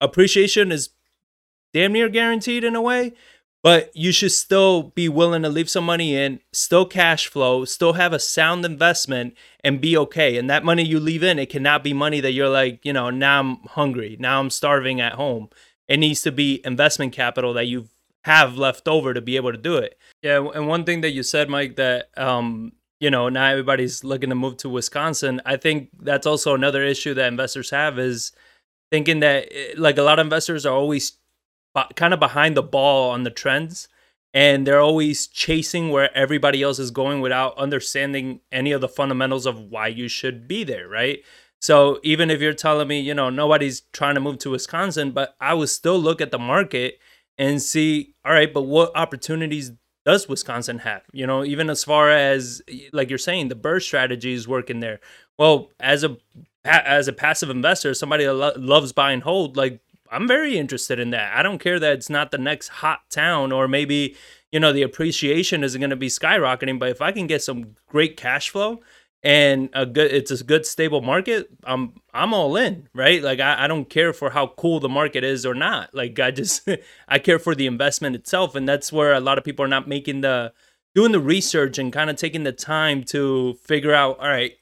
appreciation 0.00 0.72
is 0.72 0.90
damn 1.72 1.92
near 1.92 2.08
guaranteed 2.08 2.64
in 2.64 2.76
a 2.76 2.82
way 2.82 3.12
but 3.64 3.90
you 3.96 4.12
should 4.12 4.30
still 4.30 4.92
be 4.94 5.08
willing 5.08 5.40
to 5.40 5.48
leave 5.48 5.70
some 5.70 5.86
money 5.86 6.14
in, 6.14 6.38
still 6.52 6.84
cash 6.84 7.28
flow, 7.28 7.64
still 7.64 7.94
have 7.94 8.12
a 8.12 8.18
sound 8.18 8.62
investment 8.62 9.34
and 9.64 9.80
be 9.80 9.96
okay. 9.96 10.36
And 10.36 10.50
that 10.50 10.66
money 10.66 10.84
you 10.84 11.00
leave 11.00 11.22
in, 11.22 11.38
it 11.38 11.48
cannot 11.48 11.82
be 11.82 11.94
money 11.94 12.20
that 12.20 12.32
you're 12.32 12.50
like, 12.50 12.84
you 12.84 12.92
know, 12.92 13.08
now 13.08 13.40
I'm 13.40 13.56
hungry, 13.68 14.18
now 14.20 14.38
I'm 14.38 14.50
starving 14.50 15.00
at 15.00 15.14
home. 15.14 15.48
It 15.88 15.96
needs 15.96 16.20
to 16.22 16.30
be 16.30 16.60
investment 16.62 17.14
capital 17.14 17.54
that 17.54 17.64
you 17.64 17.88
have 18.24 18.58
left 18.58 18.86
over 18.86 19.14
to 19.14 19.22
be 19.22 19.36
able 19.36 19.52
to 19.52 19.58
do 19.58 19.76
it. 19.76 19.96
Yeah, 20.20 20.46
and 20.54 20.68
one 20.68 20.84
thing 20.84 21.00
that 21.00 21.12
you 21.12 21.22
said, 21.22 21.48
Mike, 21.48 21.76
that 21.76 22.10
um, 22.18 22.72
you 23.00 23.10
know, 23.10 23.30
now 23.30 23.46
everybody's 23.46 24.04
looking 24.04 24.28
to 24.28 24.34
move 24.34 24.58
to 24.58 24.68
Wisconsin. 24.68 25.40
I 25.46 25.56
think 25.56 25.88
that's 26.02 26.26
also 26.26 26.54
another 26.54 26.82
issue 26.82 27.14
that 27.14 27.28
investors 27.28 27.70
have 27.70 27.98
is 27.98 28.32
thinking 28.94 29.18
that 29.18 29.48
eh, 29.50 29.74
like 29.76 29.98
a 29.98 30.02
lot 30.02 30.20
of 30.20 30.26
investors 30.26 30.64
are 30.64 30.72
always 30.72 31.18
kind 31.96 32.14
of 32.14 32.20
behind 32.20 32.56
the 32.56 32.62
ball 32.62 33.10
on 33.10 33.24
the 33.24 33.30
trends 33.30 33.88
and 34.32 34.64
they're 34.64 34.80
always 34.80 35.26
chasing 35.26 35.90
where 35.90 36.16
everybody 36.16 36.62
else 36.62 36.78
is 36.78 36.92
going 36.92 37.20
without 37.20 37.58
understanding 37.58 38.38
any 38.52 38.70
of 38.70 38.80
the 38.80 38.88
fundamentals 38.88 39.46
of 39.46 39.58
why 39.58 39.88
you 39.88 40.06
should 40.06 40.46
be 40.46 40.62
there, 40.62 40.88
right? 40.88 41.24
So 41.60 41.98
even 42.04 42.30
if 42.30 42.40
you're 42.40 42.52
telling 42.52 42.86
me, 42.86 43.00
you 43.00 43.14
know, 43.14 43.30
nobody's 43.30 43.80
trying 43.92 44.14
to 44.14 44.20
move 44.20 44.38
to 44.38 44.50
Wisconsin, 44.50 45.10
but 45.10 45.34
I 45.40 45.54
would 45.54 45.70
still 45.70 45.98
look 45.98 46.20
at 46.20 46.30
the 46.30 46.38
market 46.38 47.00
and 47.36 47.60
see, 47.60 48.14
all 48.24 48.32
right, 48.32 48.54
but 48.54 48.62
what 48.62 48.96
opportunities 48.96 49.72
does 50.04 50.28
Wisconsin 50.28 50.78
have? 50.80 51.02
You 51.12 51.26
know, 51.26 51.44
even 51.44 51.68
as 51.68 51.82
far 51.82 52.12
as 52.12 52.62
like 52.92 53.08
you're 53.08 53.18
saying, 53.18 53.48
the 53.48 53.56
BRRRR 53.56 53.82
strategy 53.82 54.34
is 54.34 54.46
working 54.46 54.78
there. 54.78 55.00
Well, 55.36 55.70
as 55.80 56.04
a 56.04 56.16
as 56.64 57.08
a 57.08 57.12
passive 57.12 57.50
investor, 57.50 57.94
somebody 57.94 58.24
that 58.24 58.34
lo- 58.34 58.52
loves 58.56 58.92
buy 58.92 59.12
and 59.12 59.22
hold, 59.22 59.56
like 59.56 59.80
I'm 60.10 60.28
very 60.28 60.56
interested 60.56 60.98
in 60.98 61.10
that. 61.10 61.36
I 61.36 61.42
don't 61.42 61.58
care 61.58 61.78
that 61.78 61.92
it's 61.92 62.10
not 62.10 62.30
the 62.30 62.38
next 62.38 62.68
hot 62.68 63.00
town 63.10 63.52
or 63.52 63.68
maybe, 63.68 64.16
you 64.52 64.60
know, 64.60 64.72
the 64.72 64.82
appreciation 64.82 65.64
isn't 65.64 65.80
going 65.80 65.90
to 65.90 65.96
be 65.96 66.08
skyrocketing, 66.08 66.78
but 66.78 66.90
if 66.90 67.02
I 67.02 67.12
can 67.12 67.26
get 67.26 67.42
some 67.42 67.76
great 67.88 68.16
cash 68.16 68.50
flow 68.50 68.80
and 69.22 69.70
a 69.72 69.86
good 69.86 70.12
it's 70.12 70.30
a 70.30 70.44
good 70.44 70.66
stable 70.66 71.00
market, 71.00 71.48
I'm 71.64 71.94
I'm 72.12 72.32
all 72.32 72.56
in, 72.56 72.88
right? 72.94 73.22
Like 73.22 73.40
I, 73.40 73.64
I 73.64 73.66
don't 73.66 73.88
care 73.88 74.12
for 74.12 74.30
how 74.30 74.48
cool 74.48 74.80
the 74.80 74.88
market 74.88 75.24
is 75.24 75.44
or 75.44 75.54
not. 75.54 75.94
Like 75.94 76.18
I 76.20 76.30
just 76.30 76.68
I 77.08 77.18
care 77.18 77.38
for 77.38 77.54
the 77.54 77.66
investment 77.66 78.16
itself 78.16 78.54
and 78.54 78.68
that's 78.68 78.92
where 78.92 79.12
a 79.14 79.20
lot 79.20 79.38
of 79.38 79.44
people 79.44 79.64
are 79.64 79.68
not 79.68 79.88
making 79.88 80.20
the 80.20 80.52
doing 80.94 81.12
the 81.12 81.20
research 81.20 81.76
and 81.78 81.92
kind 81.92 82.08
of 82.08 82.16
taking 82.16 82.44
the 82.44 82.52
time 82.52 83.02
to 83.02 83.54
figure 83.64 83.92
out, 83.92 84.18
all 84.20 84.28
right, 84.28 84.52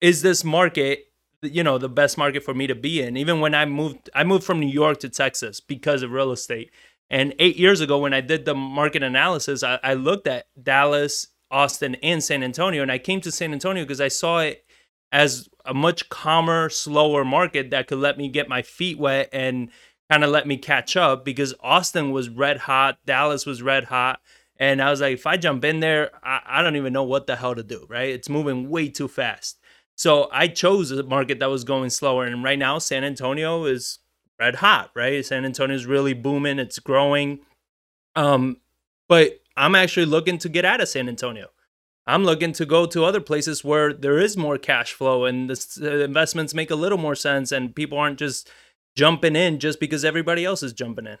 is 0.00 0.22
this 0.22 0.44
market 0.44 1.07
you 1.42 1.62
know 1.62 1.78
the 1.78 1.88
best 1.88 2.18
market 2.18 2.42
for 2.42 2.54
me 2.54 2.66
to 2.66 2.74
be 2.74 3.00
in. 3.00 3.16
Even 3.16 3.40
when 3.40 3.54
i 3.54 3.64
moved 3.64 4.10
i 4.14 4.24
moved 4.24 4.44
from 4.44 4.60
new 4.60 4.66
york 4.66 4.98
to 5.00 5.08
texas 5.08 5.60
because 5.60 6.02
of 6.02 6.10
real 6.10 6.32
estate. 6.32 6.70
And 7.10 7.34
eight 7.38 7.56
years 7.56 7.80
ago 7.80 7.98
when 7.98 8.14
i 8.14 8.20
did 8.20 8.44
the 8.44 8.54
market 8.54 9.02
analysis 9.02 9.62
i, 9.62 9.78
I 9.82 9.94
looked 9.94 10.26
at 10.26 10.46
dallas 10.60 11.28
austin 11.50 11.94
and 11.96 12.22
san 12.22 12.42
antonio. 12.42 12.82
And 12.82 12.92
i 12.92 12.98
came 12.98 13.20
to 13.22 13.30
san 13.32 13.52
antonio 13.52 13.84
because 13.84 14.00
i 14.00 14.08
saw 14.08 14.40
it 14.40 14.64
as 15.12 15.48
a 15.64 15.72
much 15.72 16.08
calmer 16.08 16.68
slower 16.68 17.24
market 17.24 17.70
that 17.70 17.86
could 17.86 17.98
let 17.98 18.18
me 18.18 18.28
get 18.28 18.48
my 18.48 18.62
feet 18.62 18.98
wet 18.98 19.28
and 19.32 19.70
kind 20.10 20.24
of 20.24 20.30
let 20.30 20.46
me 20.46 20.56
catch 20.56 20.96
up 20.96 21.24
because 21.24 21.54
austin 21.60 22.10
was 22.10 22.28
red 22.28 22.58
hot 22.58 22.98
dallas 23.06 23.46
was 23.46 23.62
red 23.62 23.84
hot. 23.84 24.20
And 24.60 24.82
i 24.82 24.90
was 24.90 25.00
like 25.00 25.14
if 25.14 25.26
i 25.26 25.36
jump 25.36 25.64
in 25.64 25.78
there 25.80 26.10
I, 26.22 26.40
I 26.44 26.62
don't 26.62 26.76
even 26.76 26.92
know 26.92 27.04
what 27.04 27.28
the 27.28 27.36
hell 27.36 27.54
to 27.54 27.62
do 27.62 27.86
right? 27.88 28.08
It's 28.08 28.28
moving 28.28 28.68
way 28.70 28.88
too 28.88 29.06
fast 29.08 29.57
so 29.98 30.28
I 30.32 30.46
chose 30.46 30.92
a 30.92 31.02
market 31.02 31.40
that 31.40 31.50
was 31.50 31.64
going 31.64 31.90
slower. 31.90 32.24
And 32.24 32.44
right 32.44 32.58
now, 32.58 32.78
San 32.78 33.02
Antonio 33.02 33.64
is 33.64 33.98
red 34.38 34.54
hot, 34.56 34.92
right? 34.94 35.26
San 35.26 35.44
Antonio 35.44 35.74
is 35.74 35.86
really 35.86 36.14
booming, 36.14 36.60
it's 36.60 36.78
growing. 36.78 37.40
Um, 38.14 38.58
but 39.08 39.40
I'm 39.56 39.74
actually 39.74 40.06
looking 40.06 40.38
to 40.38 40.48
get 40.48 40.64
out 40.64 40.80
of 40.80 40.88
San 40.88 41.08
Antonio. 41.08 41.48
I'm 42.06 42.24
looking 42.24 42.52
to 42.52 42.64
go 42.64 42.86
to 42.86 43.04
other 43.04 43.20
places 43.20 43.64
where 43.64 43.92
there 43.92 44.18
is 44.18 44.36
more 44.36 44.56
cash 44.56 44.92
flow 44.92 45.24
and 45.24 45.50
the 45.50 46.04
investments 46.04 46.54
make 46.54 46.70
a 46.70 46.76
little 46.76 46.96
more 46.96 47.16
sense 47.16 47.50
and 47.50 47.74
people 47.74 47.98
aren't 47.98 48.20
just 48.20 48.48
jumping 48.96 49.34
in 49.34 49.58
just 49.58 49.80
because 49.80 50.04
everybody 50.04 50.44
else 50.44 50.62
is 50.62 50.72
jumping 50.72 51.06
in. 51.06 51.18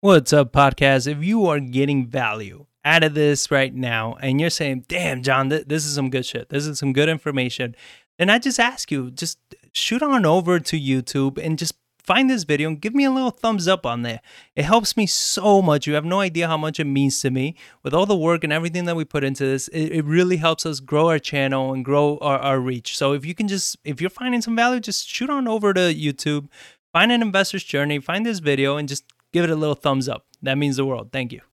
What's 0.00 0.32
up, 0.32 0.52
podcast? 0.52 1.06
If 1.06 1.24
you 1.24 1.46
are 1.46 1.60
getting 1.60 2.06
value 2.08 2.66
out 2.84 3.02
of 3.02 3.14
this 3.14 3.50
right 3.50 3.74
now 3.74 4.16
and 4.20 4.40
you're 4.40 4.50
saying, 4.50 4.84
damn, 4.88 5.22
John, 5.22 5.48
th- 5.48 5.66
this 5.68 5.86
is 5.86 5.94
some 5.94 6.10
good 6.10 6.26
shit, 6.26 6.48
this 6.50 6.66
is 6.66 6.78
some 6.78 6.92
good 6.92 7.08
information, 7.08 7.74
and 8.18 8.30
I 8.30 8.38
just 8.38 8.58
ask 8.58 8.90
you, 8.90 9.10
just 9.10 9.38
shoot 9.72 10.02
on 10.02 10.24
over 10.24 10.58
to 10.58 10.80
YouTube 10.80 11.38
and 11.38 11.58
just 11.58 11.74
find 12.06 12.30
this 12.30 12.44
video 12.44 12.68
and 12.68 12.80
give 12.80 12.94
me 12.94 13.04
a 13.04 13.10
little 13.10 13.32
thumbs 13.32 13.66
up 13.66 13.84
on 13.84 14.02
there. 14.02 14.20
It 14.54 14.64
helps 14.64 14.96
me 14.96 15.06
so 15.06 15.60
much. 15.60 15.86
You 15.86 15.94
have 15.94 16.04
no 16.04 16.20
idea 16.20 16.46
how 16.46 16.56
much 16.56 16.78
it 16.78 16.84
means 16.84 17.20
to 17.20 17.30
me. 17.30 17.56
With 17.82 17.92
all 17.92 18.06
the 18.06 18.16
work 18.16 18.44
and 18.44 18.52
everything 18.52 18.84
that 18.84 18.94
we 18.94 19.04
put 19.04 19.24
into 19.24 19.44
this, 19.44 19.66
it, 19.68 19.90
it 19.92 20.04
really 20.04 20.36
helps 20.36 20.64
us 20.64 20.78
grow 20.78 21.08
our 21.08 21.18
channel 21.18 21.72
and 21.72 21.84
grow 21.84 22.18
our, 22.18 22.38
our 22.38 22.60
reach. 22.60 22.96
So 22.96 23.12
if 23.12 23.26
you 23.26 23.34
can 23.34 23.48
just, 23.48 23.76
if 23.84 24.00
you're 24.00 24.08
finding 24.08 24.40
some 24.40 24.54
value, 24.54 24.80
just 24.80 25.08
shoot 25.08 25.28
on 25.28 25.48
over 25.48 25.74
to 25.74 25.80
YouTube, 25.80 26.46
find 26.92 27.10
an 27.10 27.22
investor's 27.22 27.64
journey, 27.64 27.98
find 27.98 28.24
this 28.24 28.38
video, 28.38 28.76
and 28.76 28.88
just 28.88 29.04
give 29.32 29.42
it 29.44 29.50
a 29.50 29.56
little 29.56 29.74
thumbs 29.74 30.08
up. 30.08 30.26
That 30.42 30.58
means 30.58 30.76
the 30.76 30.86
world. 30.86 31.10
Thank 31.12 31.32
you. 31.32 31.40